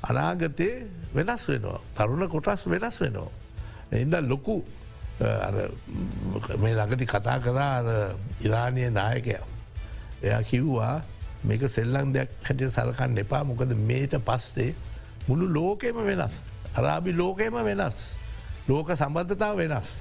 [0.02, 0.68] අනාගතය
[1.14, 1.80] වෙනස් වෙනවා.
[1.96, 3.30] තරුණ කොටස් වෙනස් වෙනවා.
[3.92, 4.64] එද ලොකු
[6.58, 7.76] මේ ළඟති කතා කරා
[8.40, 9.36] ඉරාණය නායකය.
[10.22, 11.02] එයා කිව්වා
[11.44, 14.74] මේක සෙල්ලං දෙයක් හැටියට සලකන්න එපා මොකද මේට පස්සේ
[15.28, 16.38] මුළු ලෝකෙම වෙනස්.
[16.76, 17.98] අරාබි ලෝකයම වෙනස්.
[18.68, 19.92] ලෝක සම්බන්ධතාව වෙනස්.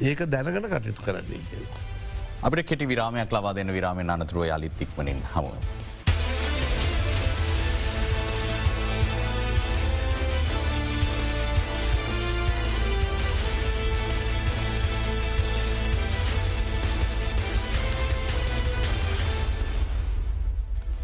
[0.00, 1.40] ඒක දැනගන කටයුතු කරන්නේ.
[2.42, 5.54] අපට කෙටි විරාමයක් ලවා දෙන්න විරාමෙන් අනතුරුව යළිත්තික්මනින් හමුව.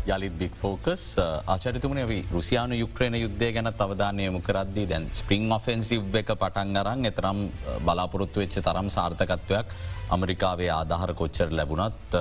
[0.07, 6.33] යළිත් බික් ෆෝකස් ආචරිතුමන වී රුසියානු යුක්්‍රේණ යුද්ධය ගැන අවධානයමු කරද්දී දැන් ස්පරිං ඔෆෙන්සිව් එක
[6.35, 7.41] පටන් අරන් එතරම්
[7.85, 9.75] බලාපොරොත්තු වෙච්ච තරම් සාර්ථකත්වයක්
[10.09, 12.17] අමරිකාවේ ආධහර කොච්චර ලැබුණත්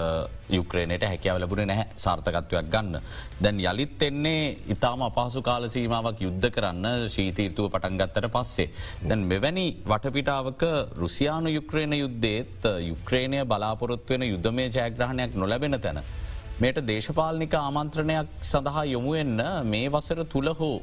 [0.50, 3.02] යුක්‍රේණයට හැකව ලැබුණ නැහැ සාර්ථකත්වයක් ගන්න.
[3.42, 8.70] දැන් යළිත් එන්නේ ඉතාම අපහසු කාල සීමාවක් යුද්ධ කරන්න ශීතීර්තුව පටන්ගත්තට පස්සේ.
[9.04, 10.64] දැන් මෙවැනි වටපිටාවක
[10.98, 16.04] රුසියානු යුක්‍රේණ යුද්ධේත් යුක්‍රේණය බලාපොරොත්වෙන යුද්ධමය ජයග්‍රහණයක් නොලැබෙන තැන.
[16.62, 20.74] මේට දේශපාලනික ආමන්ත්‍රණයක් සඳහා යොමුවෙන්න මේ වසර තුළ හෝ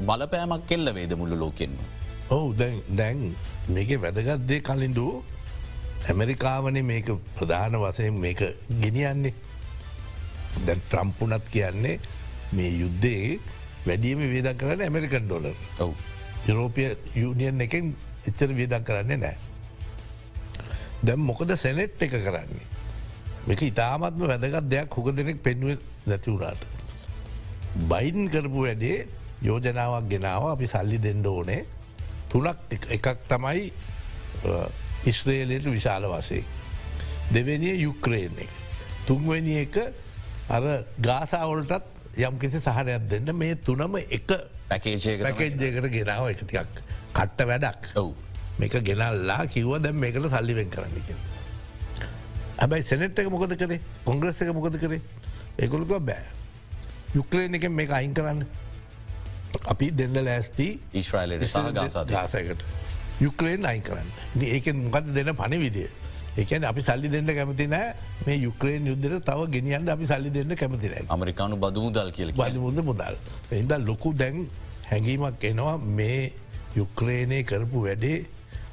[0.00, 1.74] බලපෑමක් කෙල්ල වේද මුළු ලෝකෙන්ම.
[2.30, 2.46] ඔවු
[2.98, 3.18] දැන්
[3.68, 5.12] මේක වැදගත්දේ කලින්දූ
[6.08, 8.40] ඇමරිකාවනේ මේක ප්‍රධාන වසයෙන් මේක
[8.82, 9.34] ගෙනියන්නේ
[10.66, 12.00] දැන් ට්‍රම්පුනත් කියන්නේ
[12.52, 13.38] මේ යුද්ධේ
[13.86, 15.94] වැඩියම වේදක් කරන්න ඇමරිකන් ඩොලර් ඔවු
[16.48, 17.94] යුරෝපිය යුනියන් එකෙන්
[18.28, 19.36] එච්චර වේදක් කරන්නේ නෑ.
[21.04, 22.77] දැම් මොකද සැනෙට් එක කරන්නේ.
[23.48, 26.62] මේක ඉතාමත්ම වැදගත් දෙයක් හොක දෙනෙක් පෙන්ුව නැතිවුණාට.
[27.84, 29.06] බයින් කරපු වැඩේ
[29.42, 31.62] යෝජනාවක් ගෙනාව අපි සල්ලි දෙන්න ඕනේ
[32.28, 32.46] තුනක්
[32.90, 33.72] එකක් තමයි
[35.04, 36.44] ඉස්්‍රේලයට විශාල වසේ.
[37.30, 38.52] දෙවැනිය යුක්්‍රේන එක.
[39.06, 39.76] තුන්වැනි එක
[40.48, 40.64] අර
[41.00, 41.84] ගාසාවලටත්
[42.18, 44.28] යම් කිසි සහනයක් දෙන්න මේ තුනම එක
[44.68, 48.14] පැකේජයකට ගෙනාව එකතියක් කට්ට වැඩක් ඔවු
[48.58, 51.37] මේක ගෙනල්ලා කිව්ව දැම් මේකට සල්ලිවෙන් කරන්නක.
[52.58, 53.80] හැබයි සෙනෙට් එක මොකද කරේ?
[54.04, 55.00] කොංග්‍රස් එක මොකද කරේ?
[55.58, 56.24] ඒකොලක බෑ.
[57.14, 58.42] යුක්ලේන එක මේ අයින් කරන්න.
[59.72, 61.72] අපි දෙන්න ලෑස්ති ඊශ්‍රයිලට සහ
[62.10, 62.62] ගාසාකට
[63.20, 64.08] යුක්ලේන් අයි කරන්න.
[64.42, 65.90] ඒකෙන් මොකද දෙන පණ විදිිය
[66.38, 67.94] එකන අපි සල්ලි දෙන්න කැමති නෑ.
[68.26, 73.14] මේ යුක්‍රේන් යුද්ධර තව ගෙනියන්න අපි සල්ලි දෙන්න කැමතිනෑ අමරිකානු බදමුදල් කියල බලිමුද මුදල්.
[73.50, 74.46] එද ලොකු දැන්
[74.90, 75.76] හැඟීමක් එනවා.
[75.78, 76.32] මේ
[76.76, 78.26] යුක්‍රේනය කරපු වැඩේ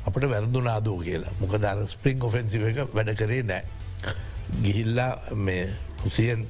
[0.05, 1.33] අපට වැරදුනාදෝ කියලා.
[1.39, 3.63] මොක දර ස්පරිං ඔෆෙන්සිව එක වැඩ කරේ නෑ.
[4.63, 5.69] ගිහිල්ලා මේ
[6.03, 6.47] රුසියන්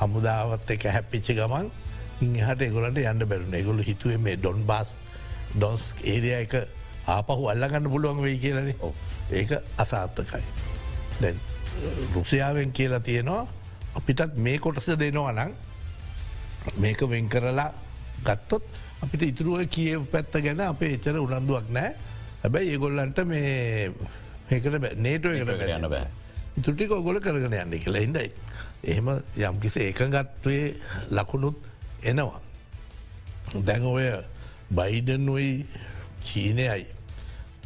[0.00, 1.70] හමුදාවත් එක හැප්පිච්ච ගමන්
[2.22, 4.96] ඉහට එගොලට යන්න බැරුණ එගොලු හිතුවේ මේ ඩොන් බාස්
[5.54, 6.58] ඩොන්ස් ඒරිය එක
[7.06, 8.74] ආපහු අල්ලගන්න පුළුවන් වෙයි කියලන.
[9.30, 10.44] ඒක අසාත්තකයි.
[11.20, 11.40] දැන්
[12.14, 13.46] රුසියාවෙන් කියලා තියෙනවා
[13.94, 15.52] අපිටත් මේ කොටස දෙනවා නං
[16.76, 17.72] මේක වෙන් කරලා
[18.24, 18.62] ගත්තොත්
[19.00, 21.94] අපිට ඉතුරුව කියව පැත්ත ගැන අපේ එච්චර උනන්දුවක් නෑ
[22.42, 23.90] හැබැයි ඒගොල්ලන්ට මේ
[24.48, 26.06] මේකට නේටෝ එකට යන්න බෑ.
[26.56, 28.30] ඉතුටික ඔගොල කරගෙන යන්න කියලා හිදයි.
[28.84, 30.64] එහෙම යම්කිසි ඒකගත්වේ
[31.10, 31.58] ලකුණුත්
[32.04, 32.40] එනවා.
[33.60, 34.08] දැන් ඔය
[34.72, 35.52] බයිඩන් ඔයි
[36.22, 36.86] චීනයයි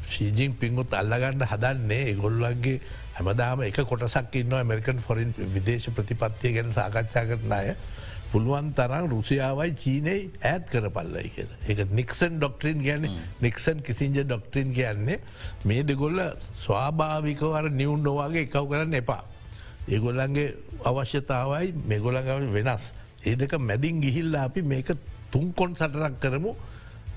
[0.08, 2.80] ශීජිං පිංගුත් අල්ලගන්න හදන්නේ ඒගොල්ලන්ගේ
[3.14, 7.74] හැමදාම එක කොටසක් ඉන්න ඇමරිකන් ෆොරින් විදේශ ප්‍රතිපත්තිය ගැන සාකච්ඡා කරන අය
[8.34, 13.06] පුළුවන් තරම් රුසියාවයි චීනයි ඇත් කර පල්ලයි කිය එක නික්සන් ඩොක්ට්‍රීන් ගැන
[13.40, 15.20] නික්සන් කිසිංජ ඩොක්ට්‍රීන් කියන්නේ
[15.64, 16.18] මේ දෙගොල්ල
[16.56, 19.22] ස්වාභාවිකවර නිවුන් නොවාගේ එකව් කරන්න එපා.
[19.86, 22.92] ඒගොල්ලන්ගේ අවශ්‍යතාවයි මෙගොලඟ වෙනස්.
[23.22, 24.90] ඒ දෙක මැදින් ගිහිල්ලා අපි මේක
[25.30, 26.56] තුන්කොන් සටරක් කරමු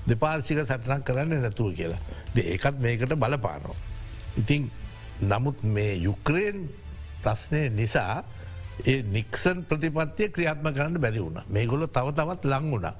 [0.06, 2.00] දෙපාර්ශික සටනක් කරන්න නැතුව කියලා.
[2.36, 3.76] ඒකත් මේකට බලපානෝ.
[4.36, 4.70] ඉතින්
[5.20, 6.68] නමුත් මේ යුක්‍රේන්
[7.22, 8.22] ප්‍රශ්නය නිසා
[8.84, 12.94] ඒ නික්සන් ප්‍රතිපත්තිය ක්‍රියාත්ම කරන්න බැරි වුණ මේගොල තව තවත් ලං වුණා.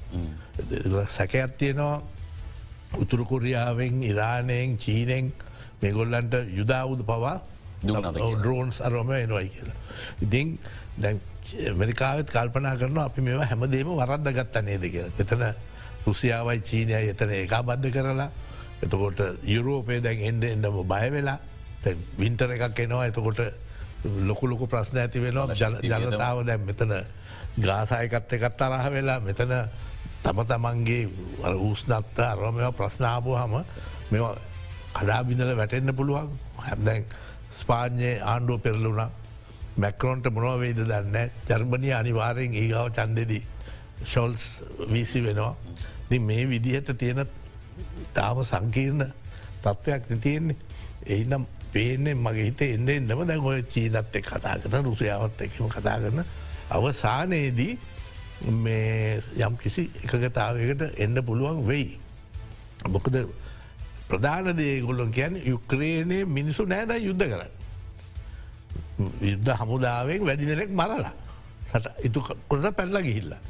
[1.08, 2.02] සැකයක් තියෙනවා
[2.94, 5.32] උතුරකුරියාවෙන් ඉරානයෙන් චීනෙන්
[5.82, 7.40] මේගොල්ලන්ට යුදාවුද පවා
[7.82, 9.76] ඩ්‍රෝන්ස් අරෝම එනවයි කියලා.
[10.20, 10.58] ඉතින්
[10.96, 11.20] දැන්
[11.74, 15.14] මරිකාවත් කල්පනා කරන අපි මෙ හැමදේම වරද්ද ගත්ත නේද කියලා.
[15.16, 15.44] එතන
[16.06, 18.30] රුසියාවයි චීනය එතන ඒකා බද්ධ කරලා
[18.82, 21.38] එතකොට යුරෝපය දැන් එන්ඩ එන්නම බය වෙලා
[22.18, 23.40] වින්ටර එකක් එනවා එතකොට
[24.04, 25.54] ලොකුලොකු ප්‍රශ්න ඇති වෙනවා.
[25.82, 26.92] ජනතාව දැන් මෙතන
[27.58, 29.52] ගාසායකත් එකත් අරහ වෙලා මෙතන
[30.22, 31.08] තම තමන්ගේ
[31.58, 33.54] ඌස්නත්ත අරමව ප්‍රශ්නාපු හම
[34.10, 34.18] මෙ
[34.94, 36.28] අඩාබිඳල වැටෙන්න්න පුළුවන්.
[36.58, 37.04] හැදැන්
[37.58, 39.10] ස්පාඥයේ ආණ්ඩුව පෙරලුණා
[39.76, 43.42] මැක්‍රෝන්ට මොනවවේද දන්න ජර්මණය අනිවාරයෙන් ඒගාව චන්දෙදී
[44.04, 45.54] ශොල්ස් වීසි වෙනවා.
[46.08, 47.26] ති මේ විදිහට තියෙන
[48.14, 49.12] තාම සංකීර්ණ
[49.62, 50.56] තත්ත්වයක් තියෙන්නේ.
[51.06, 55.98] එහිනම් පේනෙ මගේ හිත එන්න එන්නම දැන් ඔය චීනත් එක් කතා කරන රුසියාවත් එකම කතා
[55.98, 56.24] කරන
[56.70, 57.78] අවසානයේදී
[58.58, 61.98] මේ යම් කිසි එකගතාවකට එන්න පුළුවන් වෙයි.
[62.86, 63.16] මොකද
[64.08, 67.52] ප්‍රධාන දේගොල්ලොන් කියන් යුක්‍රේනය මිනිසු නෑද යුද්ධ කරන්න.
[69.22, 71.12] යුද්ධ හමුදාවෙන් වැඩි දෙනෙක් මරලා
[71.70, 73.40] සට ඉතු කොට පැල්ල ගිහිල්ලා.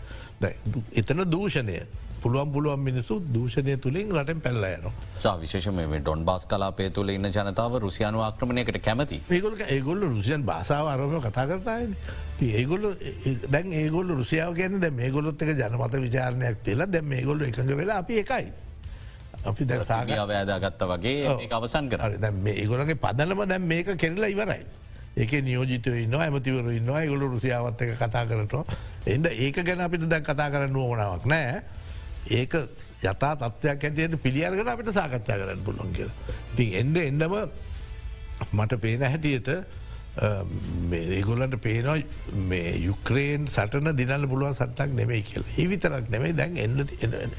[0.92, 1.80] එතන දූෂණය
[2.18, 7.78] පුළුවන් පුළුවන් මිනිසු දූෂණය තුළින් රටෙන් පැල්ලයනවා විශේෂම මේ ඩොන් බාස් කලාපේ තුළ ඉන්න ජනතාව
[7.78, 9.20] රුසියානු ආක්‍රමණයකට කැමති.
[9.30, 11.94] ඒගොල ඒගොල්ල රුසියන් භාසාාව අරම කතා කරතායන
[12.52, 12.88] ඒගොල්ල
[13.48, 18.18] දැන් ඒගොල්ල රුසියාව ගැන දැ මේගොලොත් එක ජනමත විචාරණයක් තිලා දැම් මේගොල්ල එකඟ වෙලා අපි
[18.18, 18.52] එකයි.
[19.44, 22.18] අපි දැ සාගාව ඇදාගත්ත වගේ අවසන් කර.
[22.54, 24.66] ඒගොලගේ පදනම දැම් මේක කෙරලා ඉවරයි.
[25.16, 28.54] ඒක නියෝජිතය ඉන්න ඇමතිවරු ඉන්න ගොල රුසියාවත් එක කතා කරට
[29.06, 31.62] එද ඒක ගැන අපිට දැන් කතා කරන්න ඕනාවක් නෑ
[32.26, 32.54] ඒක
[33.02, 36.10] යතා තත්වයක් ඇතියට පිළියර්ගෙන අපිට සාකච්ඡා කරන්න පුළොන් කියල.
[36.54, 37.34] ඉතින් එන්ඩ එන්නම
[38.52, 39.50] මට පේන හැටියට
[41.18, 41.98] ඒගොල්ලන්ට පේනවා
[42.50, 46.82] මේ යුක්‍රේන් සටන දිනල පුළුවන් සටක් නෙමයි කියල හිවිතරක් නෙමයි දැන් එන්න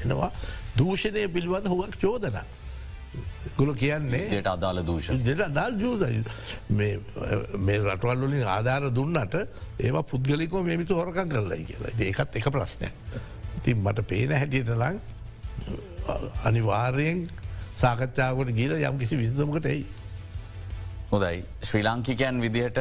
[0.04, 0.30] එනවා
[0.78, 2.40] දූෂණය පිළිබඳ හුවක් චෝදන.
[3.56, 6.02] ගොල කියන්නේ ට අදාල දූෂ දෙට අදාල් ජූද
[6.78, 9.34] මේ රටවල් වලින් ආධාර දුන්නට
[9.78, 12.88] ඒවා පුද්ගලිකෝ මෙමිතු හොරකන් කරලයි කියලා ඒකත් එක ප්‍රශ්නය.
[13.60, 15.00] ඉතින් මට පේන හැටියට ලං
[16.44, 17.28] අනිවාර්යෙන්
[17.76, 19.84] සාකච්ඡාවට ගීල යම් කිසි විදමකට එයි.
[21.12, 21.38] හොදයි
[21.68, 22.76] ශ්‍රී ලාංකිකයන් විදිහට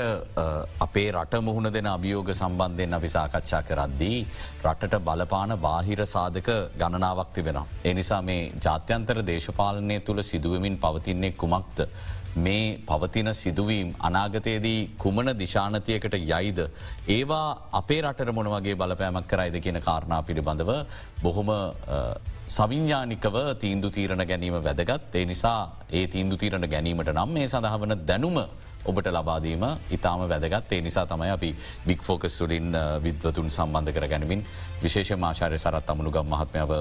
[0.86, 4.20] අපේ රට මුහුණ දෙන අභියෝග සම්බන්ධයෙන් අපි සාකච්ඡා කරද්දී
[4.64, 6.50] රටට බලපාන බාහිර සාධක
[6.82, 7.60] ගණනාවක් තිබෙන.
[7.84, 11.80] එනිසා මේ ජාත්‍යන්තර දේශපාලනය තුළ සිදුවමින් පවතින්නේ කුමක්ද.
[12.38, 16.60] මේ පවතින සිදුවීම් අනාගතයේදී කුමන දිශානතියකට යයිද.
[17.10, 20.72] ඒවා අපේ රට මොනවගේ බලපෑමක් කරයිද කියන කාරණා පිළිබඳව
[21.24, 21.50] බොහොම
[22.50, 25.16] සවිඤ්ඥානිකව තීන්දු තීරණ ගැනීම වැදගත්.
[25.16, 25.60] ඒ නිසා
[25.92, 28.40] ඒ තීන්දු තීරණ ගැනීමට නම් මේ සඳහවන දැනුම
[28.86, 30.72] ඔබට ලබාදීම ඉතාම වැදගත්.
[30.74, 31.50] ඒ නිසා තමයි අපි
[31.88, 32.72] බික් ෆෝකස් තුලින්
[33.04, 34.42] විද්වතුන් සම්බන්ධ කර ගැනමින්
[34.84, 36.72] විශේෂ මාචාරය සරත් අමනුගම් මහත්මාව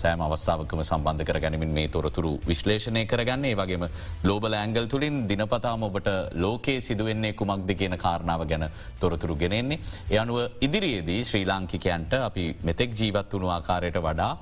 [0.00, 3.54] සෑම අවස්සාාවකම සම්බන්ධ කර ගැනමින් මේ තොරතුරු විශ්ලේෂණය කරගන්නේ.
[3.60, 3.84] වගේම
[4.24, 8.66] ලෝබල ඇංගල් තුළින් දිනපතාම ඔබට ලෝකයේ සිදුවෙන්නේ කුමක්ද කියන කාරණාව ගැන
[9.00, 9.80] තොරතුරු ගෙනෙන්නේ.
[10.10, 14.32] එ අනුව ඉදිරියේදී ශ්‍රී ලාංකිකයන්ට අපි මෙතෙක් ජීවත් වුණු ආකාරයට වඩා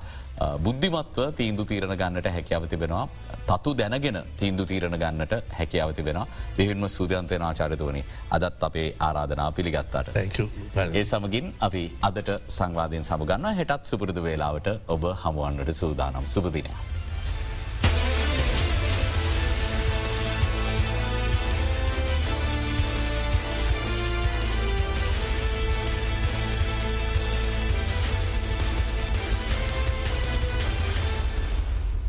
[0.65, 3.05] බුද්ධිමත්ව තීන්දු තීරණ ගන්නට හැකියාව තිබෙනවා.
[3.49, 6.19] තතු දැනගෙන තීන්දු තීරණ ගන්නට හැකියාව තිබෙන
[6.57, 8.03] දෙහින්ම සූතියන්තය නාචාරතුවනි
[8.37, 10.15] අදත් අපේ ආරාධනා පිළිගත්තාට.
[10.99, 16.73] ඒ සමගින් අපි අදට සංවාධයෙන් සමගන්න හෙටත් සුපුරුදු වේලාවට ඔබ හමුවන්නට සූදානම් සුපදිනය.